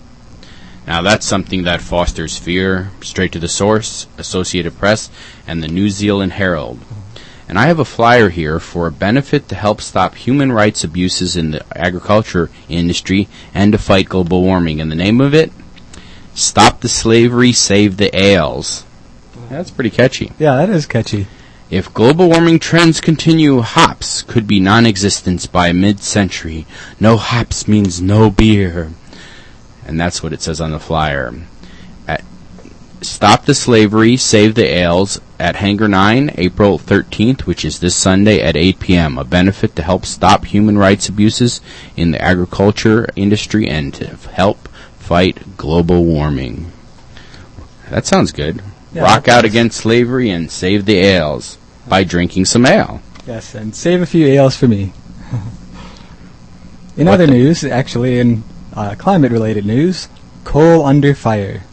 Now 0.86 1.02
that's 1.02 1.26
something 1.26 1.62
that 1.62 1.80
fosters 1.80 2.38
fear, 2.38 2.90
straight 3.02 3.32
to 3.32 3.38
the 3.38 3.48
source, 3.48 4.06
Associated 4.18 4.78
Press, 4.78 5.10
and 5.46 5.62
the 5.62 5.68
New 5.68 5.90
Zealand 5.90 6.32
Herald. 6.32 6.80
And 7.48 7.58
I 7.58 7.66
have 7.66 7.78
a 7.78 7.84
flyer 7.84 8.30
here 8.30 8.58
for 8.58 8.86
a 8.86 8.92
benefit 8.92 9.48
to 9.48 9.54
help 9.54 9.80
stop 9.80 10.14
human 10.14 10.52
rights 10.52 10.84
abuses 10.84 11.36
in 11.36 11.50
the 11.50 11.64
agriculture 11.76 12.50
industry 12.68 13.28
and 13.52 13.72
to 13.72 13.78
fight 13.78 14.08
global 14.08 14.42
warming. 14.42 14.80
And 14.80 14.90
the 14.90 14.96
name 14.96 15.20
of 15.20 15.34
it? 15.34 15.52
Stop 16.34 16.80
the 16.80 16.88
Slavery, 16.88 17.52
Save 17.52 17.96
the 17.96 18.14
Ales. 18.16 18.84
That's 19.48 19.70
pretty 19.70 19.90
catchy. 19.90 20.32
Yeah, 20.38 20.56
that 20.56 20.70
is 20.70 20.86
catchy. 20.86 21.26
If 21.70 21.92
global 21.94 22.28
warming 22.28 22.58
trends 22.58 23.00
continue, 23.00 23.60
hops 23.60 24.22
could 24.22 24.46
be 24.46 24.60
non-existent 24.60 25.50
by 25.52 25.72
mid-century. 25.72 26.66
No 27.00 27.16
hops 27.16 27.66
means 27.66 28.00
no 28.00 28.30
beer. 28.30 28.92
And 29.86 30.00
that's 30.00 30.22
what 30.22 30.32
it 30.32 30.42
says 30.42 30.60
on 30.60 30.70
the 30.70 30.78
flyer. 30.78 31.34
At 32.06 32.24
Stop 33.00 33.46
the 33.46 33.54
Slavery, 33.54 34.16
Save 34.16 34.54
the 34.54 34.66
Ales 34.66 35.20
at 35.38 35.56
Hangar 35.56 35.88
9, 35.88 36.32
April 36.36 36.78
13th, 36.78 37.42
which 37.42 37.64
is 37.64 37.80
this 37.80 37.96
Sunday 37.96 38.40
at 38.40 38.56
8 38.56 38.78
p.m. 38.78 39.18
A 39.18 39.24
benefit 39.24 39.74
to 39.76 39.82
help 39.82 40.06
stop 40.06 40.44
human 40.44 40.78
rights 40.78 41.08
abuses 41.08 41.60
in 41.96 42.12
the 42.12 42.22
agriculture 42.22 43.08
industry 43.16 43.66
and 43.66 43.92
to 43.94 44.06
help 44.06 44.68
fight 45.12 45.58
global 45.58 46.06
warming. 46.06 46.72
That 47.90 48.06
sounds 48.06 48.32
good. 48.32 48.62
Yeah, 48.94 49.02
Rock 49.02 49.28
out 49.28 49.44
against 49.44 49.76
slavery 49.76 50.30
and 50.30 50.50
save 50.50 50.86
the 50.86 50.96
ales 50.96 51.58
by 51.86 52.02
drinking 52.02 52.46
some 52.46 52.64
ale. 52.64 53.02
Yes, 53.26 53.54
and 53.54 53.76
save 53.76 54.00
a 54.00 54.06
few 54.06 54.26
ales 54.26 54.56
for 54.56 54.68
me. 54.68 54.94
in 56.96 57.04
What 57.08 57.12
other 57.20 57.26
the- 57.26 57.32
news, 57.32 57.62
actually 57.62 58.20
in 58.20 58.42
uh, 58.72 58.94
climate-related 58.94 59.66
news, 59.66 60.08
coal 60.44 60.82
under 60.86 61.14
fire. 61.14 61.64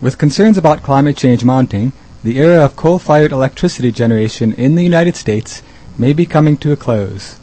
With 0.00 0.18
concerns 0.18 0.58
about 0.58 0.82
climate 0.82 1.16
change 1.16 1.44
mounting, 1.44 1.92
the 2.24 2.40
era 2.40 2.64
of 2.64 2.74
coal-fired 2.74 3.30
electricity 3.30 3.92
generation 3.92 4.52
in 4.54 4.74
the 4.74 4.82
United 4.82 5.14
States 5.14 5.62
may 5.96 6.12
be 6.12 6.26
coming 6.26 6.56
to 6.56 6.72
a 6.72 6.76
close. 6.76 7.38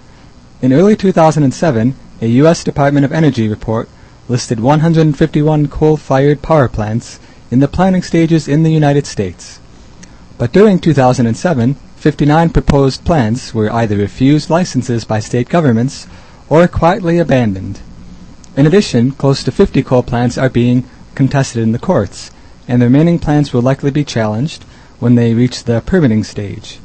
In 0.61 0.73
early 0.73 0.97
2007, 0.97 1.95
a 2.19 2.27
U.S. 2.43 2.65
Department 2.65 3.05
of 3.05 3.13
Energy 3.13 3.47
report 3.47 3.87
listed 4.27 4.59
151 4.59 5.67
coal-fired 5.67 6.41
power 6.41 6.67
plants 6.67 7.19
in 7.51 7.59
the 7.59 7.67
planning 7.67 8.01
stages 8.01 8.47
in 8.47 8.63
the 8.63 8.71
United 8.71 9.05
States. 9.05 9.59
But 10.37 10.51
during 10.51 10.79
2007, 10.79 11.75
59 11.95 12.49
proposed 12.49 13.05
plants 13.05 13.53
were 13.53 13.71
either 13.71 13.97
refused 13.97 14.49
licenses 14.49 15.05
by 15.05 15.19
state 15.19 15.47
governments 15.47 16.07
or 16.49 16.67
quietly 16.67 17.19
abandoned. 17.19 17.79
In 18.57 18.65
addition, 18.65 19.11
close 19.11 19.43
to 19.43 19.51
50 19.51 19.83
coal 19.83 20.03
plants 20.03 20.37
are 20.37 20.49
being 20.49 20.85
contested 21.13 21.61
in 21.61 21.71
the 21.71 21.79
courts, 21.79 22.31
and 22.67 22.81
the 22.81 22.85
remaining 22.85 23.19
plants 23.19 23.53
will 23.53 23.61
likely 23.61 23.91
be 23.91 24.03
challenged 24.03 24.63
when 24.99 25.15
they 25.15 25.33
reach 25.33 25.63
the 25.63 25.81
permitting 25.85 26.23
stage. 26.23 26.79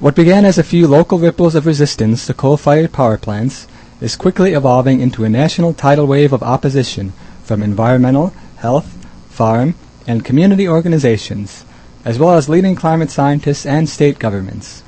What 0.00 0.14
began 0.14 0.44
as 0.44 0.58
a 0.58 0.62
few 0.62 0.86
local 0.86 1.18
ripples 1.18 1.54
of 1.54 1.66
resistance 1.66 2.26
to 2.26 2.34
coal-fired 2.34 2.92
power 2.92 3.16
plants 3.16 3.66
is 4.00 4.16
quickly 4.16 4.52
evolving 4.52 5.00
into 5.00 5.24
a 5.24 5.28
national 5.28 5.72
tidal 5.72 6.06
wave 6.06 6.32
of 6.32 6.42
opposition 6.42 7.12
from 7.44 7.62
environmental, 7.62 8.28
health, 8.56 9.06
farm, 9.30 9.74
and 10.06 10.24
community 10.24 10.68
organizations, 10.68 11.64
as 12.04 12.18
well 12.18 12.36
as 12.36 12.48
leading 12.48 12.74
climate 12.74 13.10
scientists 13.10 13.66
and 13.66 13.88
state 13.88 14.18
governments. 14.18 14.82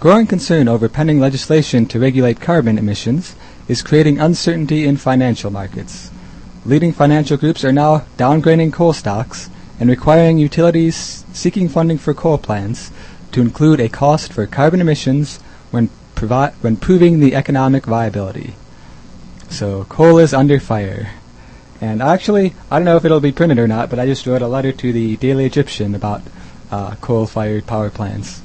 Growing 0.00 0.26
concern 0.26 0.66
over 0.68 0.88
pending 0.88 1.20
legislation 1.20 1.86
to 1.86 2.00
regulate 2.00 2.40
carbon 2.40 2.78
emissions 2.78 3.36
is 3.68 3.82
creating 3.82 4.18
uncertainty 4.18 4.84
in 4.84 4.96
financial 4.96 5.50
markets. 5.50 6.10
Leading 6.64 6.92
financial 6.92 7.36
groups 7.36 7.64
are 7.64 7.72
now 7.72 8.04
downgrading 8.16 8.72
coal 8.72 8.92
stocks 8.92 9.48
and 9.78 9.88
requiring 9.88 10.38
utilities 10.38 11.24
seeking 11.32 11.68
funding 11.68 11.98
for 11.98 12.14
coal 12.14 12.38
plants 12.38 12.90
to 13.32 13.40
include 13.40 13.80
a 13.80 13.88
cost 13.88 14.32
for 14.32 14.46
carbon 14.46 14.80
emissions 14.80 15.38
when, 15.70 15.88
provi- 16.26 16.54
when 16.60 16.76
proving 16.76 17.20
the 17.20 17.34
economic 17.34 17.84
viability. 17.84 18.54
So 19.50 19.84
coal 19.84 20.18
is 20.18 20.32
under 20.32 20.60
fire. 20.60 21.12
And 21.80 22.00
actually, 22.00 22.54
I 22.70 22.78
don't 22.78 22.84
know 22.84 22.96
if 22.96 23.04
it'll 23.04 23.20
be 23.20 23.32
printed 23.32 23.58
or 23.58 23.66
not, 23.66 23.90
but 23.90 23.98
I 23.98 24.06
just 24.06 24.26
wrote 24.26 24.42
a 24.42 24.46
letter 24.46 24.72
to 24.72 24.92
the 24.92 25.16
Daily 25.16 25.46
Egyptian 25.46 25.94
about 25.94 26.22
uh, 26.70 26.94
coal-fired 27.00 27.66
power 27.66 27.90
plants. 27.90 28.40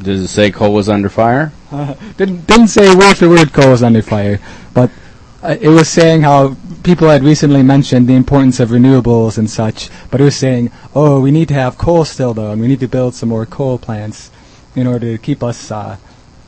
Does 0.00 0.20
it 0.20 0.28
say 0.28 0.50
coal 0.50 0.74
was 0.74 0.90
under 0.90 1.08
fire? 1.08 1.52
Uh, 1.72 1.94
didn't 2.18 2.46
didn't 2.46 2.68
say 2.68 2.94
word 2.94 3.16
for 3.16 3.30
word 3.30 3.54
coal 3.54 3.70
was 3.70 3.82
under 3.82 4.02
fire, 4.02 4.38
but 4.74 4.90
uh, 5.42 5.56
it 5.58 5.70
was 5.70 5.88
saying 5.88 6.20
how 6.20 6.54
people 6.82 7.08
had 7.08 7.24
recently 7.24 7.62
mentioned 7.62 8.06
the 8.06 8.14
importance 8.14 8.60
of 8.60 8.68
renewables 8.68 9.38
and 9.38 9.48
such, 9.48 9.88
but 10.10 10.20
it 10.20 10.24
was 10.24 10.36
saying, 10.36 10.70
oh, 10.94 11.18
we 11.18 11.30
need 11.30 11.48
to 11.48 11.54
have 11.54 11.78
coal 11.78 12.04
still 12.04 12.34
though, 12.34 12.52
and 12.52 12.60
we 12.60 12.68
need 12.68 12.80
to 12.80 12.88
build 12.88 13.14
some 13.14 13.30
more 13.30 13.46
coal 13.46 13.78
plants 13.78 14.30
in 14.76 14.86
order 14.86 15.16
to 15.16 15.18
keep 15.18 15.42
us 15.42 15.70
uh, 15.72 15.96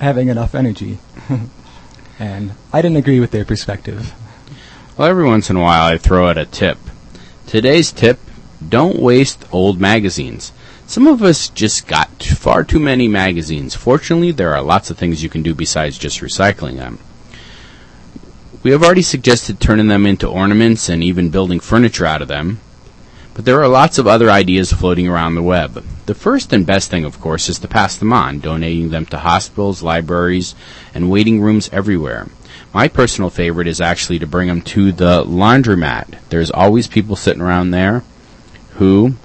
having 0.01 0.29
enough 0.29 0.55
energy. 0.55 0.99
and 2.19 2.53
I 2.73 2.83
didn't 2.83 2.99
agree 2.99 3.19
with 3.19 3.33
their 3.33 3.45
perspective. 3.45 4.15
Well, 4.97 5.09
every 5.09 5.25
once 5.25 5.51
in 5.51 5.57
a 5.57 5.61
while 5.61 5.85
I 5.87 5.99
throw 5.99 6.29
out 6.29 6.39
a 6.39 6.45
tip. 6.45 6.79
Today's 7.47 7.91
tip 7.91 8.21
don't 8.67 8.99
waste 8.99 9.45
old 9.53 9.81
magazines. 9.81 10.53
Some 10.87 11.07
of 11.07 11.23
us 11.23 11.49
just 11.49 11.87
got 11.87 12.23
far 12.23 12.65
too 12.65 12.81
many 12.81 13.09
magazines. 13.09 13.75
Fortunately, 13.75 14.33
there 14.33 14.55
are 14.55 14.63
lots 14.63 14.91
of 14.91 14.99
things 14.99 15.23
you 15.23 15.29
can 15.29 15.43
do 15.43 15.55
besides 15.55 15.99
just 15.99 16.21
recycling 16.21 16.77
them. 16.77 16.99
We 18.63 18.73
have 18.73 18.83
already 18.83 19.03
suggested 19.03 19.61
turning 19.61 19.87
them 19.87 20.07
into 20.07 20.29
ornaments 20.29 20.89
and 20.89 21.03
even 21.03 21.31
building 21.31 21.61
furniture 21.61 22.07
out 22.07 22.23
of 22.23 22.29
them, 22.29 22.61
but 23.35 23.45
there 23.45 23.63
are 23.63 23.69
lots 23.69 23.99
of 23.99 24.07
other 24.07 24.31
ideas 24.31 24.73
floating 24.73 25.07
around 25.07 25.37
the 25.37 25.43
web. 25.43 25.85
The 26.09 26.15
first 26.15 26.55
and 26.55 26.65
best 26.65 26.91
thing, 26.91 27.05
of 27.05 27.21
course, 27.21 27.51
is 27.51 27.59
to 27.59 27.69
pass 27.69 27.99
them 27.99 28.15
on, 28.15 28.39
donating 28.39 28.89
them 28.89 29.05
to 29.07 29.19
hospitals, 29.19 29.83
libraries, 29.83 30.55
and 30.95 31.11
waiting 31.11 31.43
rooms 31.43 31.69
everywhere. 31.71 32.29
My 32.73 32.89
personal 32.89 33.29
favorite 33.29 33.69
is 33.69 33.79
actually 33.79 34.19
to 34.21 34.27
bring 34.27 34.49
them 34.49 34.63
to 34.73 34.91
the 34.91 35.23
laundromat. 35.25 36.15
There's 36.31 36.51
always 36.51 36.87
people 36.87 37.15
sitting 37.15 37.43
around 37.43 37.73
there 37.73 38.05
who 38.77 39.17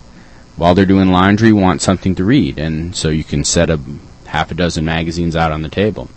while 0.58 0.76
they're 0.76 0.86
doing 0.86 1.10
laundry 1.10 1.54
want 1.54 1.82
something 1.82 2.16
to 2.16 2.26
read, 2.26 2.60
and 2.60 2.94
so 2.94 3.08
you 3.08 3.24
can 3.24 3.46
set 3.46 3.70
a 3.70 3.80
half 4.26 4.52
a 4.52 4.54
dozen 4.54 4.84
magazines 4.84 5.38
out 5.38 5.54
on 5.54 5.62
the 5.62 5.70
table. 5.70 6.10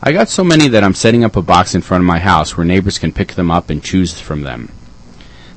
I 0.00 0.12
got 0.12 0.28
so 0.28 0.44
many 0.44 0.68
that 0.68 0.84
I'm 0.84 0.94
setting 0.94 1.24
up 1.24 1.34
a 1.34 1.42
box 1.42 1.74
in 1.74 1.80
front 1.80 2.02
of 2.02 2.06
my 2.06 2.20
house 2.20 2.56
where 2.56 2.64
neighbors 2.64 3.00
can 3.00 3.10
pick 3.10 3.34
them 3.34 3.50
up 3.50 3.68
and 3.68 3.82
choose 3.82 4.20
from 4.20 4.42
them. 4.42 4.70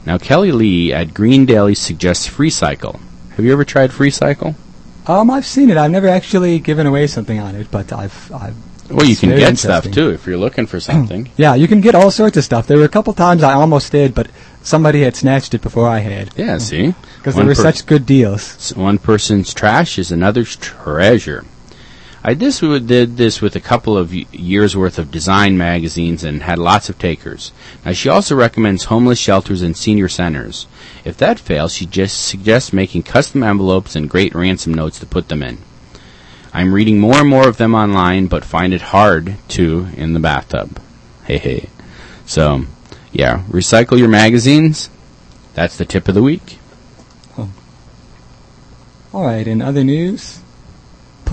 Now, 0.07 0.17
Kelly 0.17 0.51
Lee 0.51 0.91
at 0.91 1.13
Green 1.13 1.45
Daily 1.45 1.75
suggests 1.75 2.27
FreeCycle. 2.27 2.99
Have 3.35 3.45
you 3.45 3.51
ever 3.53 3.65
tried 3.65 3.91
FreeCycle? 3.91 4.55
Um, 5.07 5.31
I've 5.31 5.45
seen 5.45 5.69
it. 5.69 5.77
I've 5.77 5.91
never 5.91 6.07
actually 6.07 6.59
given 6.59 6.87
away 6.87 7.07
something 7.07 7.39
on 7.39 7.55
it, 7.55 7.69
but 7.71 7.91
I've. 7.91 8.31
I've 8.31 8.55
well, 8.89 9.05
you 9.05 9.15
can 9.15 9.29
get 9.29 9.57
stuff 9.57 9.89
too 9.89 10.09
if 10.09 10.27
you're 10.27 10.37
looking 10.37 10.65
for 10.65 10.79
something. 10.79 11.29
Yeah, 11.37 11.55
you 11.55 11.67
can 11.67 11.81
get 11.81 11.95
all 11.95 12.11
sorts 12.11 12.37
of 12.37 12.43
stuff. 12.43 12.67
There 12.67 12.77
were 12.77 12.85
a 12.85 12.89
couple 12.89 13.13
times 13.13 13.41
I 13.41 13.53
almost 13.53 13.91
did, 13.91 14.13
but 14.13 14.27
somebody 14.61 15.01
had 15.01 15.15
snatched 15.15 15.53
it 15.53 15.61
before 15.61 15.87
I 15.87 15.99
had 15.99 16.29
yeah, 16.37 16.57
see? 16.57 16.93
because 17.17 17.35
they 17.35 17.43
were 17.43 17.55
per- 17.55 17.63
such 17.63 17.85
good 17.85 18.05
deals. 18.05 18.71
One 18.75 18.97
person's 18.99 19.53
trash 19.53 19.97
is 19.97 20.11
another's 20.11 20.55
treasure. 20.57 21.43
I 22.25 22.33
this 22.33 22.61
did 22.61 23.17
this 23.17 23.41
with 23.41 23.55
a 23.55 23.59
couple 23.59 23.97
of 23.97 24.13
years 24.13 24.77
worth 24.77 24.97
of 24.97 25.11
design 25.11 25.57
magazines 25.57 26.23
and 26.23 26.41
had 26.41 26.57
lots 26.57 26.89
of 26.89 26.97
takers. 26.97 27.51
Now 27.85 27.91
she 27.91 28.07
also 28.07 28.33
recommends 28.33 28.85
homeless 28.85 29.19
shelters 29.19 29.61
and 29.61 29.75
senior 29.75 30.07
centers. 30.07 30.65
If 31.03 31.17
that 31.17 31.37
fails, 31.37 31.73
she 31.73 31.85
just 31.85 32.25
suggests 32.25 32.71
making 32.71 33.03
custom 33.03 33.43
envelopes 33.43 33.95
and 33.95 34.09
great 34.09 34.33
ransom 34.33 34.73
notes 34.73 34.99
to 34.99 35.05
put 35.05 35.27
them 35.27 35.43
in. 35.43 35.57
I'm 36.53 36.73
reading 36.73 36.99
more 36.99 37.15
and 37.15 37.27
more 37.27 37.49
of 37.49 37.57
them 37.57 37.75
online, 37.75 38.27
but 38.27 38.45
find 38.45 38.73
it 38.73 38.93
hard 38.93 39.35
to 39.49 39.87
in 39.97 40.13
the 40.13 40.19
bathtub. 40.19 40.79
Hey 41.25 41.39
hey. 41.39 41.69
So, 42.25 42.65
yeah, 43.11 43.43
recycle 43.49 43.99
your 43.99 44.07
magazines. 44.07 44.89
That's 45.55 45.77
the 45.77 45.85
tip 45.85 46.07
of 46.07 46.15
the 46.15 46.23
week. 46.23 46.59
All 49.13 49.25
right, 49.25 49.45
in 49.45 49.61
other 49.61 49.83
news, 49.83 50.42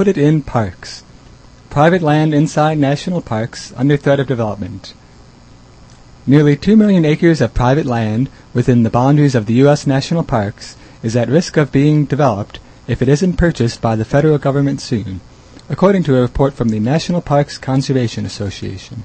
put 0.01 0.09
it 0.09 0.17
in 0.17 0.41
parks. 0.41 1.05
Private 1.69 2.01
land 2.01 2.33
inside 2.33 2.79
national 2.79 3.21
parks 3.21 3.71
under 3.77 3.99
threat 3.99 4.19
of 4.19 4.27
development. 4.27 4.95
Nearly 6.27 6.57
2 6.57 6.75
million 6.75 7.05
acres 7.05 7.43
of 7.43 7.53
private 7.53 7.85
land 7.85 8.31
within 8.55 8.83
the 8.83 8.89
boundaries 8.89 9.35
of 9.35 9.45
the 9.45 9.61
U.S. 9.65 9.87
national 9.87 10.23
parks 10.23 10.75
is 11.03 11.17
at 11.17 11.29
risk 11.29 11.59
of 11.59 11.71
being 11.71 12.07
developed 12.07 12.61
if 12.89 13.03
it 13.03 13.11
isn't 13.11 13.37
purchased 13.37 13.83
by 13.83 13.95
the 13.95 14.07
federal 14.07 14.39
government 14.39 14.81
soon, 14.81 15.21
according 15.69 16.03
to 16.05 16.17
a 16.17 16.23
report 16.23 16.55
from 16.55 16.71
the 16.71 16.81
National 16.81 17.21
Parks 17.21 17.59
Conservation 17.59 18.25
Association. 18.25 19.03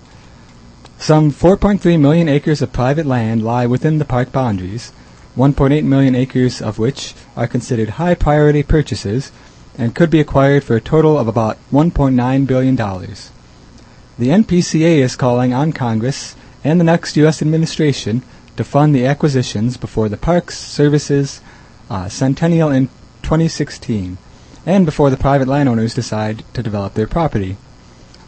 Some 0.98 1.30
4.3 1.30 2.00
million 2.00 2.30
acres 2.30 2.62
of 2.62 2.72
private 2.72 3.06
land 3.06 3.44
lie 3.44 3.66
within 3.66 3.98
the 3.98 4.06
park 4.06 4.32
boundaries, 4.32 4.94
1.8 5.36 5.84
million 5.84 6.16
acres 6.16 6.62
of 6.62 6.80
which 6.80 7.14
are 7.36 7.50
considered 7.50 8.00
high 8.00 8.16
priority 8.16 8.64
purchases 8.64 9.34
and 9.78 9.96
could 9.96 10.10
be 10.10 10.20
acquired 10.20 10.64
for 10.64 10.76
a 10.76 10.82
total 10.82 11.18
of 11.18 11.28
about 11.28 11.58
$1.9 11.72 12.48
billion. 12.48 12.76
The 12.76 14.30
NPCA 14.30 14.98
is 15.00 15.16
calling 15.16 15.54
on 15.54 15.74
Congress 15.74 16.36
and 16.64 16.80
the 16.80 16.86
next 16.86 17.18
U.S. 17.18 17.42
administration 17.42 18.24
to 18.58 18.64
fund 18.64 18.96
the 18.96 19.06
acquisitions 19.06 19.78
before 19.78 20.10
the 20.10 20.18
Parks 20.18 20.58
Services 20.58 21.42
uh, 21.90 22.10
Centennial 22.10 22.72
in 22.72 22.88
2016 23.24 24.18
and 24.66 24.86
before 24.86 25.10
the 25.10 25.18
private 25.18 25.48
landowners 25.48 25.94
decide 25.94 26.44
to 26.54 26.64
develop 26.64 26.94
their 26.94 27.08
property. 27.08 27.58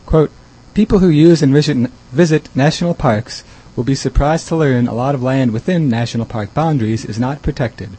Quote, 0.05 0.31
People 0.73 0.99
who 0.99 1.10
use 1.10 1.41
and 1.41 1.51
visit, 1.53 1.75
visit 2.12 2.55
national 2.55 2.93
parks 2.93 3.43
will 3.75 3.83
be 3.83 3.95
surprised 3.95 4.47
to 4.47 4.55
learn 4.55 4.88
a 4.88 4.93
lot 4.93 5.15
of 5.15 5.23
land 5.23 5.51
within 5.51 5.89
national 5.89 6.25
park 6.25 6.53
boundaries 6.53 7.05
is 7.05 7.19
not 7.19 7.41
protected, 7.41 7.89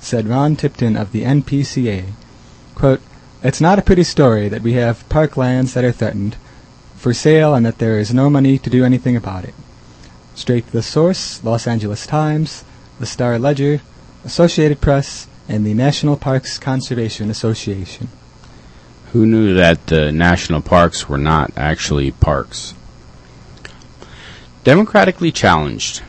said 0.00 0.26
Ron 0.26 0.56
Tipton 0.56 0.96
of 0.96 1.12
the 1.12 1.24
NPCA. 1.24 2.06
It's 3.42 3.60
not 3.60 3.78
a 3.78 3.82
pretty 3.82 4.04
story 4.04 4.48
that 4.48 4.62
we 4.62 4.74
have 4.74 5.08
park 5.08 5.36
lands 5.36 5.74
that 5.74 5.84
are 5.84 5.92
threatened 5.92 6.36
for 6.96 7.12
sale 7.12 7.54
and 7.54 7.66
that 7.66 7.78
there 7.78 7.98
is 7.98 8.14
no 8.14 8.30
money 8.30 8.58
to 8.58 8.70
do 8.70 8.84
anything 8.84 9.16
about 9.16 9.44
it. 9.44 9.54
Straight 10.34 10.66
to 10.66 10.72
the 10.72 10.82
source, 10.82 11.42
Los 11.42 11.66
Angeles 11.66 12.06
Times, 12.06 12.64
the 13.00 13.06
Star 13.06 13.38
Ledger, 13.38 13.80
Associated 14.24 14.80
Press, 14.80 15.26
and 15.48 15.66
the 15.66 15.74
National 15.74 16.16
Parks 16.16 16.58
Conservation 16.58 17.30
Association. 17.30 18.08
Who 19.12 19.26
knew 19.26 19.54
that 19.54 19.88
the 19.88 20.10
national 20.10 20.62
parks 20.62 21.08
were 21.08 21.18
not 21.18 21.52
actually 21.56 22.12
parks? 22.12 22.74
Democratically 24.64 25.32
challenged. 25.32 26.02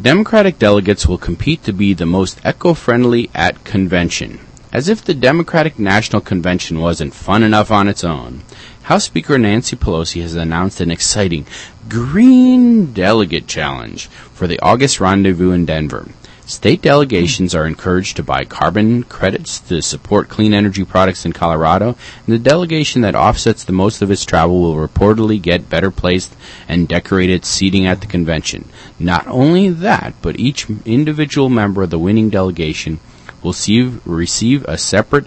Democratic 0.00 0.58
delegates 0.58 1.06
will 1.06 1.18
compete 1.18 1.64
to 1.64 1.72
be 1.72 1.94
the 1.94 2.06
most 2.06 2.38
eco 2.44 2.74
friendly 2.74 3.30
at 3.34 3.64
convention. 3.64 4.45
As 4.76 4.90
if 4.90 5.02
the 5.02 5.14
Democratic 5.14 5.78
National 5.78 6.20
Convention 6.20 6.80
wasn't 6.80 7.14
fun 7.14 7.42
enough 7.42 7.70
on 7.70 7.88
its 7.88 8.04
own, 8.04 8.42
House 8.82 9.04
Speaker 9.04 9.38
Nancy 9.38 9.74
Pelosi 9.74 10.20
has 10.20 10.34
announced 10.34 10.82
an 10.82 10.90
exciting 10.90 11.46
Green 11.88 12.92
Delegate 12.92 13.46
Challenge 13.46 14.06
for 14.34 14.46
the 14.46 14.60
August 14.60 15.00
rendezvous 15.00 15.52
in 15.52 15.64
Denver. 15.64 16.08
State 16.44 16.82
delegations 16.82 17.54
are 17.54 17.66
encouraged 17.66 18.16
to 18.16 18.22
buy 18.22 18.44
carbon 18.44 19.04
credits 19.04 19.60
to 19.60 19.80
support 19.80 20.28
clean 20.28 20.52
energy 20.52 20.84
products 20.84 21.24
in 21.24 21.32
Colorado, 21.32 21.96
and 22.26 22.34
the 22.34 22.38
delegation 22.38 23.00
that 23.00 23.14
offsets 23.14 23.64
the 23.64 23.72
most 23.72 24.02
of 24.02 24.10
its 24.10 24.26
travel 24.26 24.60
will 24.60 24.86
reportedly 24.86 25.40
get 25.40 25.70
better 25.70 25.90
placed 25.90 26.36
and 26.68 26.86
decorated 26.86 27.46
seating 27.46 27.86
at 27.86 28.02
the 28.02 28.06
convention. 28.06 28.68
Not 28.98 29.26
only 29.26 29.70
that, 29.70 30.12
but 30.20 30.38
each 30.38 30.66
individual 30.84 31.48
member 31.48 31.82
of 31.82 31.88
the 31.88 31.98
winning 31.98 32.28
delegation 32.28 33.00
will 33.46 33.52
see, 33.52 34.00
receive 34.04 34.64
a 34.64 34.76
separate 34.76 35.26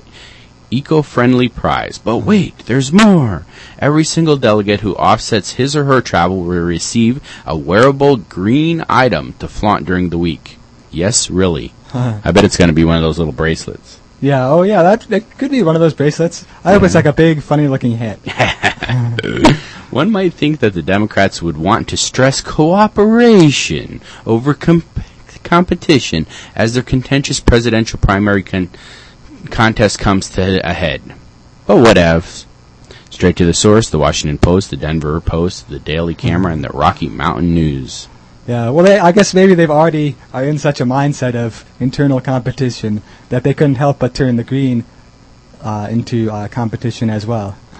eco-friendly 0.69 1.47
prize. 1.47 1.97
But 1.97 2.17
wait, 2.17 2.57
there's 2.59 2.91
more. 2.91 3.45
Every 3.79 4.03
single 4.03 4.35
delegate 4.35 4.81
who 4.81 4.93
offsets 4.95 5.53
his 5.53 5.75
or 5.75 5.85
her 5.85 6.01
travel 6.01 6.43
will 6.43 6.59
receive 6.59 7.23
a 7.45 7.57
wearable 7.57 8.17
green 8.17 8.83
item 8.89 9.33
to 9.39 9.47
flaunt 9.47 9.85
during 9.85 10.09
the 10.09 10.17
week. 10.17 10.57
Yes, 10.91 11.29
really. 11.29 11.73
I 11.93 12.31
bet 12.31 12.43
it's 12.43 12.57
going 12.57 12.67
to 12.67 12.75
be 12.75 12.85
one 12.85 12.97
of 12.97 13.01
those 13.01 13.17
little 13.17 13.33
bracelets. 13.33 13.99
Yeah, 14.21 14.49
oh 14.49 14.63
yeah, 14.63 14.83
that, 14.83 15.01
that 15.03 15.37
could 15.37 15.49
be 15.49 15.63
one 15.63 15.77
of 15.77 15.79
those 15.79 15.93
bracelets. 15.93 16.45
I 16.65 16.73
hope 16.73 16.83
it's 16.83 16.93
mm-hmm. 16.93 16.97
like 16.97 17.05
a 17.05 17.13
big, 17.13 17.41
funny 17.41 17.69
looking 17.69 17.93
hat. 17.93 18.19
One 19.89 20.11
might 20.11 20.35
think 20.35 20.59
that 20.59 20.75
the 20.75 20.83
Democrats 20.83 21.41
would 21.41 21.57
want 21.57 21.87
to 21.87 21.97
stress 21.97 22.41
cooperation 22.41 24.01
over 24.23 24.53
com- 24.53 24.83
competition 25.49 26.27
as 26.55 26.73
their 26.73 26.83
contentious 26.83 27.39
presidential 27.39 27.99
primary 27.99 28.43
con- 28.43 28.69
contest 29.49 29.97
comes 29.97 30.29
to 30.29 30.61
a 30.67 30.73
head. 30.73 31.01
But 31.65 31.77
whatevs. 31.77 32.45
Straight 33.09 33.35
to 33.37 33.45
the 33.45 33.53
source, 33.53 33.89
the 33.89 33.97
Washington 33.97 34.37
Post, 34.37 34.69
the 34.69 34.77
Denver 34.77 35.19
Post, 35.19 35.69
the 35.69 35.79
Daily 35.79 36.13
Camera, 36.13 36.53
and 36.53 36.63
the 36.63 36.69
Rocky 36.69 37.09
Mountain 37.09 37.53
News. 37.53 38.07
Yeah, 38.47 38.69
well, 38.69 38.85
they, 38.85 38.97
I 38.97 39.11
guess 39.11 39.33
maybe 39.33 39.55
they've 39.55 39.69
already 39.69 40.15
are 40.33 40.43
in 40.43 40.57
such 40.57 40.79
a 40.79 40.83
mindset 40.85 41.35
of 41.35 41.65
internal 41.79 42.21
competition 42.21 43.01
that 43.29 43.43
they 43.43 43.53
couldn't 43.53 43.75
help 43.75 43.99
but 43.99 44.13
turn 44.13 44.37
the 44.37 44.43
green 44.43 44.85
uh, 45.61 45.87
into 45.89 46.31
uh, 46.31 46.47
competition 46.47 47.09
as 47.09 47.25
well. 47.25 47.57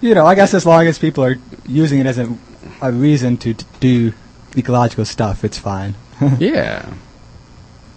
you 0.00 0.14
know, 0.14 0.26
I 0.26 0.34
guess 0.34 0.54
as 0.54 0.66
long 0.66 0.86
as 0.86 0.98
people 0.98 1.24
are 1.24 1.36
using 1.66 2.00
it 2.00 2.06
as 2.06 2.18
a, 2.18 2.32
a 2.80 2.92
reason 2.92 3.36
to 3.38 3.54
do 3.80 4.12
ecological 4.56 5.04
stuff, 5.04 5.44
it's 5.44 5.58
fine. 5.58 5.94
yeah. 6.38 6.92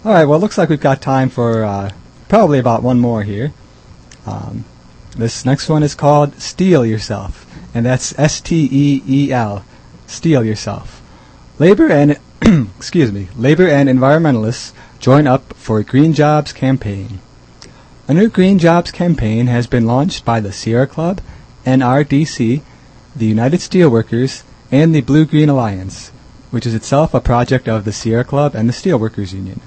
All 0.04 0.12
right, 0.12 0.24
well, 0.24 0.38
it 0.38 0.42
looks 0.42 0.58
like 0.58 0.68
we've 0.68 0.80
got 0.80 1.00
time 1.00 1.28
for 1.28 1.64
uh, 1.64 1.90
probably 2.28 2.58
about 2.58 2.82
one 2.82 2.98
more 2.98 3.22
here. 3.22 3.52
Um, 4.26 4.64
this 5.16 5.44
next 5.44 5.68
one 5.68 5.82
is 5.82 5.94
called 5.94 6.40
Steel 6.40 6.84
Yourself, 6.84 7.46
and 7.74 7.86
that's 7.86 8.18
S 8.18 8.40
T 8.40 8.68
E 8.70 9.02
E 9.06 9.32
L, 9.32 9.64
Steel 10.06 10.44
Yourself. 10.44 11.02
Labor 11.58 11.90
and 11.90 12.18
excuse 12.76 13.10
me, 13.10 13.28
labor 13.36 13.66
and 13.66 13.88
environmentalists 13.88 14.72
join 14.98 15.26
up 15.26 15.54
for 15.54 15.78
a 15.78 15.84
Green 15.84 16.12
Jobs 16.12 16.52
campaign. 16.52 17.20
A 18.08 18.14
new 18.14 18.28
Green 18.28 18.58
Jobs 18.58 18.92
campaign 18.92 19.46
has 19.46 19.66
been 19.66 19.86
launched 19.86 20.24
by 20.24 20.38
the 20.40 20.52
Sierra 20.52 20.86
Club, 20.86 21.20
NRDC, 21.64 22.62
the 23.16 23.26
United 23.26 23.60
Steelworkers, 23.60 24.42
and 24.70 24.94
the 24.94 25.00
Blue 25.00 25.24
Green 25.24 25.48
Alliance, 25.48 26.12
which 26.50 26.66
is 26.66 26.74
itself 26.74 27.14
a 27.14 27.20
project 27.20 27.68
of 27.68 27.84
the 27.84 27.92
Sierra 27.92 28.24
Club 28.24 28.54
and 28.54 28.68
the 28.68 28.72
Steelworkers 28.72 29.32
Union. 29.32 29.60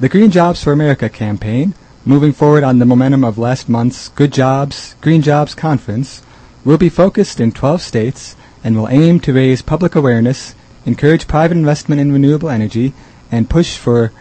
The 0.00 0.08
Green 0.08 0.30
Jobs 0.30 0.62
for 0.62 0.72
America 0.72 1.08
campaign, 1.08 1.74
moving 2.04 2.32
forward 2.32 2.64
on 2.64 2.78
the 2.78 2.86
momentum 2.86 3.24
of 3.24 3.38
last 3.38 3.68
month's 3.68 4.08
Good 4.08 4.32
Jobs, 4.32 4.96
Green 5.00 5.22
Jobs 5.22 5.54
conference, 5.54 6.22
will 6.64 6.78
be 6.78 6.88
focused 6.88 7.40
in 7.40 7.52
12 7.52 7.80
states 7.82 8.36
and 8.62 8.76
will 8.76 8.88
aim 8.88 9.20
to 9.20 9.32
raise 9.32 9.62
public 9.62 9.94
awareness, 9.94 10.54
encourage 10.86 11.28
private 11.28 11.56
investment 11.56 12.00
in 12.00 12.12
renewable 12.12 12.48
energy, 12.48 12.92
and 13.30 13.50
push 13.50 13.76
for 13.76 14.12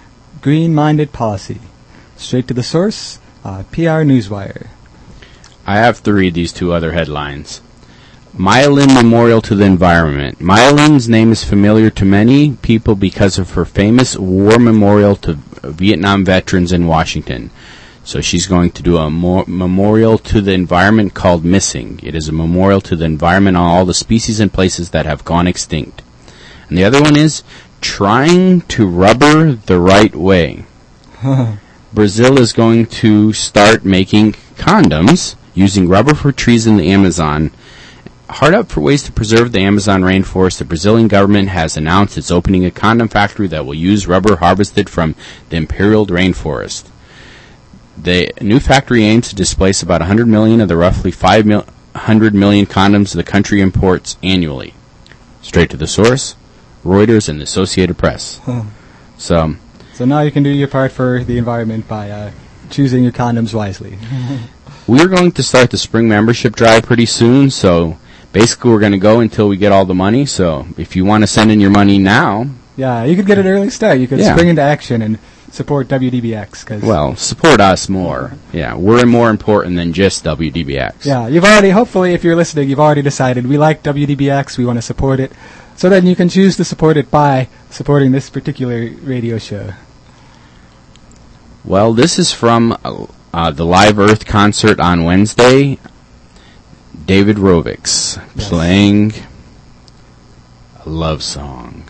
green-minded 0.42 1.14
policy. 1.14 1.60
Straight 2.18 2.48
to 2.50 2.54
the 2.54 2.64
source, 2.64 3.20
uh, 3.44 3.64
PR 3.72 4.04
Newswire. 4.04 4.68
I 5.66 5.78
have 5.78 6.04
to 6.04 6.14
read 6.14 6.34
these 6.34 6.52
two 6.52 6.74
other 6.74 6.92
headlines. 6.92 7.62
Maya 8.36 8.68
Lin 8.68 8.92
Memorial 8.96 9.42
to 9.42 9.54
the 9.54 9.66
Environment. 9.66 10.42
Maya 10.42 10.74
Lin's 10.74 11.08
name 11.08 11.32
is 11.32 11.44
familiar 11.44 11.92
to 11.92 12.04
many 12.04 12.54
people 12.54 12.96
because 12.96 13.38
of 13.38 13.52
her 13.52 13.64
famous 13.64 14.18
war 14.18 14.58
memorial 14.58 15.16
to 15.18 15.34
Vietnam 15.64 16.26
veterans 16.26 16.72
in 16.72 16.88
Washington. 16.88 17.52
So 18.04 18.22
she's 18.22 18.48
going 18.48 18.72
to 18.72 18.82
do 18.82 18.98
a 18.98 19.12
mo- 19.12 19.46
memorial 19.46 20.18
to 20.18 20.42
the 20.42 20.52
environment 20.54 21.14
called 21.14 21.46
Missing. 21.46 22.00
It 22.02 22.16
is 22.16 22.28
a 22.28 22.34
memorial 22.34 22.82
to 22.82 22.96
the 22.96 23.06
environment 23.06 23.56
on 23.56 23.68
all 23.68 23.86
the 23.86 23.94
species 23.94 24.40
and 24.40 24.52
places 24.52 24.90
that 24.90 25.06
have 25.06 25.24
gone 25.24 25.46
extinct. 25.46 26.02
And 26.70 26.78
the 26.78 26.86
other 26.86 27.02
one 27.02 27.16
is 27.16 27.44
trying 27.82 28.62
to 28.62 28.88
rubber 28.88 29.52
the 29.54 29.80
right 29.80 30.16
way. 30.16 30.66
Brazil 31.94 32.40
is 32.40 32.52
going 32.52 32.88
to 32.88 33.32
start 33.32 33.86
making 33.86 34.34
condoms 34.56 35.36
using 35.54 35.88
rubber 35.88 36.16
for 36.16 36.32
trees 36.32 36.66
in 36.66 36.78
the 36.78 36.90
Amazon. 36.90 37.52
Hard 38.34 38.56
up 38.56 38.70
for 38.70 38.82
ways 38.82 39.04
to 39.04 39.12
preserve 39.12 39.52
the 39.52 39.60
Amazon 39.60 40.02
rainforest, 40.02 40.58
the 40.58 40.66
Brazilian 40.66 41.08
government 41.08 41.50
has 41.50 41.78
announced 41.78 42.18
it's 42.18 42.32
opening 42.32 42.66
a 42.66 42.72
condom 42.72 43.08
factory 43.08 43.48
that 43.50 43.64
will 43.64 43.76
use 43.76 44.08
rubber 44.08 44.38
harvested 44.38 44.90
from 44.90 45.14
the 45.50 45.58
imperial 45.58 46.08
rainforest. 46.08 46.90
The 47.96 48.32
new 48.42 48.60
factory 48.60 49.04
aims 49.04 49.30
to 49.30 49.36
displace 49.36 49.84
about 49.84 50.02
100 50.02 50.26
million 50.26 50.62
of 50.62 50.68
the 50.68 50.76
roughly 50.76 51.12
500 51.12 52.34
million 52.34 52.66
condoms 52.66 53.14
the 53.14 53.24
country 53.24 53.62
imports 53.62 54.18
annually. 54.24 54.74
Straight 55.44 55.70
to 55.70 55.78
the 55.78 55.86
source, 55.86 56.36
Reuters 56.84 57.30
and 57.30 57.40
the 57.40 57.44
Associated 57.44 58.00
Press. 58.00 58.42
So, 59.20 59.58
So 59.94 60.06
now 60.06 60.22
you 60.22 60.32
can 60.32 60.42
do 60.42 60.50
your 60.50 60.68
part 60.68 60.92
for 60.92 61.24
the 61.24 61.38
environment 61.38 61.88
by 61.88 62.10
uh, 62.10 62.32
choosing 62.72 63.04
your 63.04 63.14
condoms 63.14 63.54
wisely. 63.54 64.00
we're 64.88 65.08
going 65.08 65.34
to 65.34 65.44
start 65.44 65.70
the 65.70 65.78
spring 65.78 66.10
membership 66.10 66.56
drive 66.56 66.82
pretty 66.82 67.06
soon, 67.06 67.52
so 67.52 68.00
basically 68.34 68.72
we're 68.72 68.80
going 68.80 68.92
to 68.92 68.98
go 68.98 69.22
until 69.22 69.48
we 69.48 69.56
get 69.56 69.72
all 69.72 69.86
the 69.86 69.96
money. 69.96 70.26
So 70.26 70.68
if 70.78 70.96
you 70.98 71.06
want 71.06 71.24
to 71.24 71.28
send 71.28 71.52
in 71.52 71.62
your 71.62 71.72
money 71.72 71.98
now, 71.98 72.48
yeah, 72.76 73.04
you 73.06 73.16
could 73.16 73.28
get 73.28 73.38
an 73.38 73.48
early 73.48 73.70
start. 73.70 74.00
You 74.00 74.08
could 74.08 74.20
Yeah. 74.20 74.34
spring 74.36 74.50
into 74.50 74.62
action 74.62 75.02
and 75.02 75.20
support 75.52 75.88
WDBX. 75.88 76.66
Cause, 76.66 76.82
well, 76.82 77.16
support 77.16 77.62
us 77.62 77.88
more. 77.88 78.34
Yeah, 78.52 78.76
we're 78.76 79.06
more 79.06 79.30
important 79.30 79.76
than 79.76 79.94
just 79.94 80.24
WDBX. 80.26 81.06
Yeah, 81.06 81.28
you've 81.28 81.44
already, 81.46 81.70
hopefully, 81.70 82.14
if 82.14 82.24
you're 82.24 82.36
listening, 82.36 82.70
you've 82.70 82.80
already 82.80 83.04
decided 83.04 83.46
we 83.48 83.58
like 83.58 83.84
WDBX, 83.84 84.58
we 84.58 84.66
want 84.66 84.78
to 84.80 84.82
support 84.82 85.20
it. 85.20 85.32
So 85.76 85.88
then 85.90 86.06
you 86.08 86.16
can 86.16 86.30
choose 86.30 86.58
to 86.58 86.64
support 86.64 86.98
it 86.98 87.10
by 87.12 87.48
supporting 87.70 88.12
this 88.12 88.30
particular 88.30 88.90
radio 89.04 89.38
show. 89.38 89.74
Well, 91.64 91.94
this 91.94 92.20
is 92.20 92.34
from 92.34 92.78
uh, 92.84 93.06
uh, 93.34 93.52
the 93.52 93.66
Live 93.66 93.98
Earth 94.00 94.26
concert 94.26 94.80
on 94.80 95.04
Wednesday. 95.04 95.78
David 97.06 97.38
Rovics 97.38 98.18
Yes. 98.36 98.48
playing 98.50 99.14
a 100.86 100.90
love 100.90 101.22
song. 101.22 101.84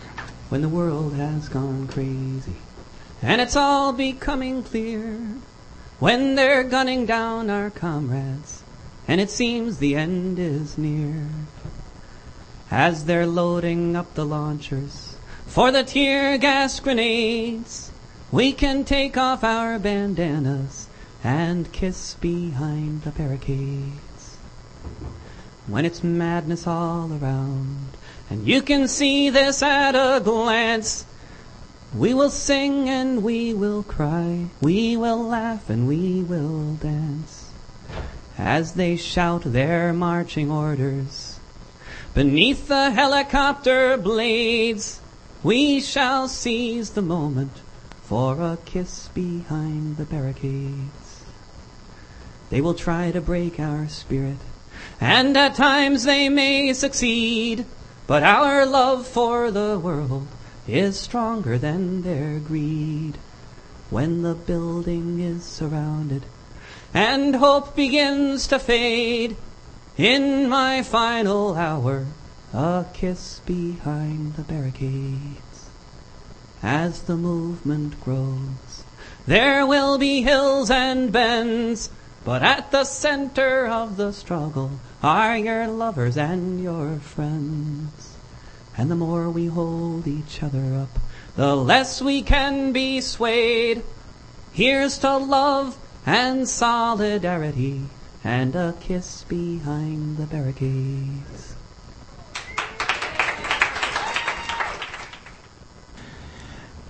when 0.48 0.60
the 0.62 0.68
world 0.68 1.14
has 1.14 1.48
gone 1.48 1.86
crazy 1.88 2.56
and 3.22 3.40
it's 3.40 3.56
all 3.56 3.92
becoming 3.92 4.62
clear 4.62 5.18
when 5.98 6.34
they're 6.34 6.64
gunning 6.64 7.06
down 7.06 7.48
our 7.48 7.70
comrades 7.70 8.62
and 9.08 9.20
it 9.20 9.30
seems 9.30 9.78
the 9.78 9.94
end 9.96 10.38
is 10.38 10.76
near 10.76 11.26
as 12.70 13.04
they're 13.04 13.26
loading 13.26 13.94
up 13.96 14.12
the 14.14 14.24
launchers 14.24 15.16
for 15.46 15.70
the 15.70 15.82
tear 15.84 16.36
gas 16.38 16.80
grenades 16.80 17.90
we 18.32 18.52
can 18.52 18.84
take 18.84 19.16
off 19.16 19.42
our 19.44 19.78
bandanas 19.78 20.88
and 21.22 21.72
kiss 21.72 22.14
behind 22.14 23.02
the 23.02 23.10
barricades 23.10 24.13
when 25.66 25.84
it's 25.84 26.04
madness 26.04 26.66
all 26.66 27.12
around 27.12 27.88
and 28.30 28.46
you 28.46 28.62
can 28.62 28.88
see 28.88 29.30
this 29.30 29.62
at 29.62 29.94
a 29.94 30.20
glance. 30.20 31.04
We 31.94 32.14
will 32.14 32.30
sing 32.30 32.88
and 32.88 33.22
we 33.22 33.54
will 33.54 33.82
cry. 33.82 34.46
We 34.60 34.96
will 34.96 35.22
laugh 35.22 35.70
and 35.70 35.86
we 35.86 36.22
will 36.22 36.74
dance. 36.74 37.50
As 38.36 38.74
they 38.74 38.96
shout 38.96 39.42
their 39.44 39.92
marching 39.92 40.50
orders. 40.50 41.38
Beneath 42.14 42.68
the 42.68 42.90
helicopter 42.90 43.96
blades, 43.96 45.00
we 45.42 45.80
shall 45.80 46.26
seize 46.26 46.90
the 46.90 47.02
moment 47.02 47.52
for 48.02 48.40
a 48.40 48.58
kiss 48.64 49.08
behind 49.08 49.96
the 49.96 50.04
barricades. 50.04 51.22
They 52.50 52.60
will 52.60 52.74
try 52.74 53.10
to 53.12 53.20
break 53.20 53.60
our 53.60 53.88
spirit, 53.88 54.38
and 55.00 55.36
at 55.36 55.54
times 55.54 56.04
they 56.04 56.28
may 56.28 56.72
succeed. 56.72 57.64
But 58.06 58.22
our 58.22 58.66
love 58.66 59.06
for 59.06 59.50
the 59.50 59.78
world 59.78 60.26
is 60.68 60.98
stronger 60.98 61.58
than 61.58 62.02
their 62.02 62.38
greed. 62.38 63.18
When 63.90 64.22
the 64.22 64.34
building 64.34 65.20
is 65.20 65.44
surrounded 65.44 66.22
and 66.92 67.36
hope 67.36 67.74
begins 67.74 68.46
to 68.48 68.58
fade, 68.58 69.36
in 69.96 70.48
my 70.48 70.82
final 70.82 71.54
hour, 71.54 72.06
a 72.52 72.84
kiss 72.92 73.40
behind 73.46 74.34
the 74.34 74.42
barricades. 74.42 75.70
as 76.64 77.02
the 77.02 77.16
movement 77.16 78.00
grows. 78.02 78.84
There 79.26 79.66
will 79.66 79.98
be 79.98 80.22
hills 80.22 80.70
and 80.70 81.12
bends, 81.12 81.90
but 82.24 82.42
at 82.42 82.70
the 82.70 82.84
center 82.84 83.66
of 83.66 83.96
the 83.96 84.12
struggle 84.12 84.80
are 85.02 85.36
your 85.36 85.68
lovers 85.68 86.16
and 86.16 86.62
your 86.62 86.96
friends. 86.96 88.16
And 88.76 88.90
the 88.90 88.96
more 88.96 89.28
we 89.30 89.46
hold 89.46 90.06
each 90.06 90.42
other 90.42 90.74
up, 90.74 90.98
the 91.36 91.54
less 91.54 92.00
we 92.00 92.22
can 92.22 92.72
be 92.72 93.00
swayed. 93.00 93.82
Here's 94.52 94.98
to 94.98 95.16
love 95.18 95.76
and 96.06 96.48
solidarity 96.48 97.82
and 98.24 98.56
a 98.56 98.74
kiss 98.80 99.24
behind 99.24 100.16
the 100.16 100.24
barricades. 100.24 101.54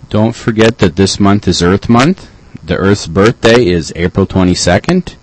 Don't 0.09 0.37
forget 0.37 0.79
that 0.79 0.95
this 0.95 1.19
month 1.19 1.49
is 1.49 1.61
Earth 1.61 1.89
Month. 1.89 2.31
The 2.63 2.77
Earth's 2.77 3.09
birthday 3.09 3.67
is 3.67 3.93
April 3.97 4.27
22nd. 4.27 5.17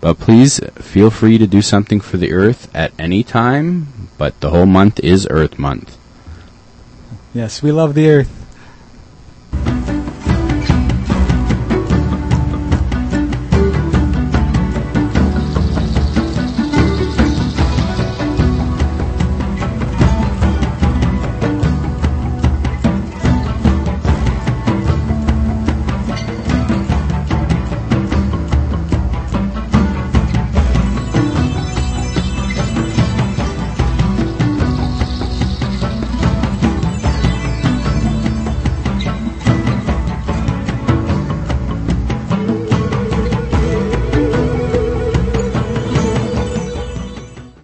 But 0.00 0.18
please 0.18 0.60
feel 0.76 1.10
free 1.10 1.38
to 1.38 1.46
do 1.46 1.60
something 1.60 2.00
for 2.00 2.16
the 2.16 2.32
earth 2.32 2.70
at 2.74 2.92
any 2.98 3.22
time, 3.22 4.08
but 4.16 4.38
the 4.40 4.50
whole 4.50 4.66
month 4.66 5.00
is 5.00 5.26
Earth 5.30 5.58
Month. 5.58 5.96
Yes, 7.34 7.62
we 7.62 7.72
love 7.72 7.94
the 7.94 8.08
earth. 8.08 8.38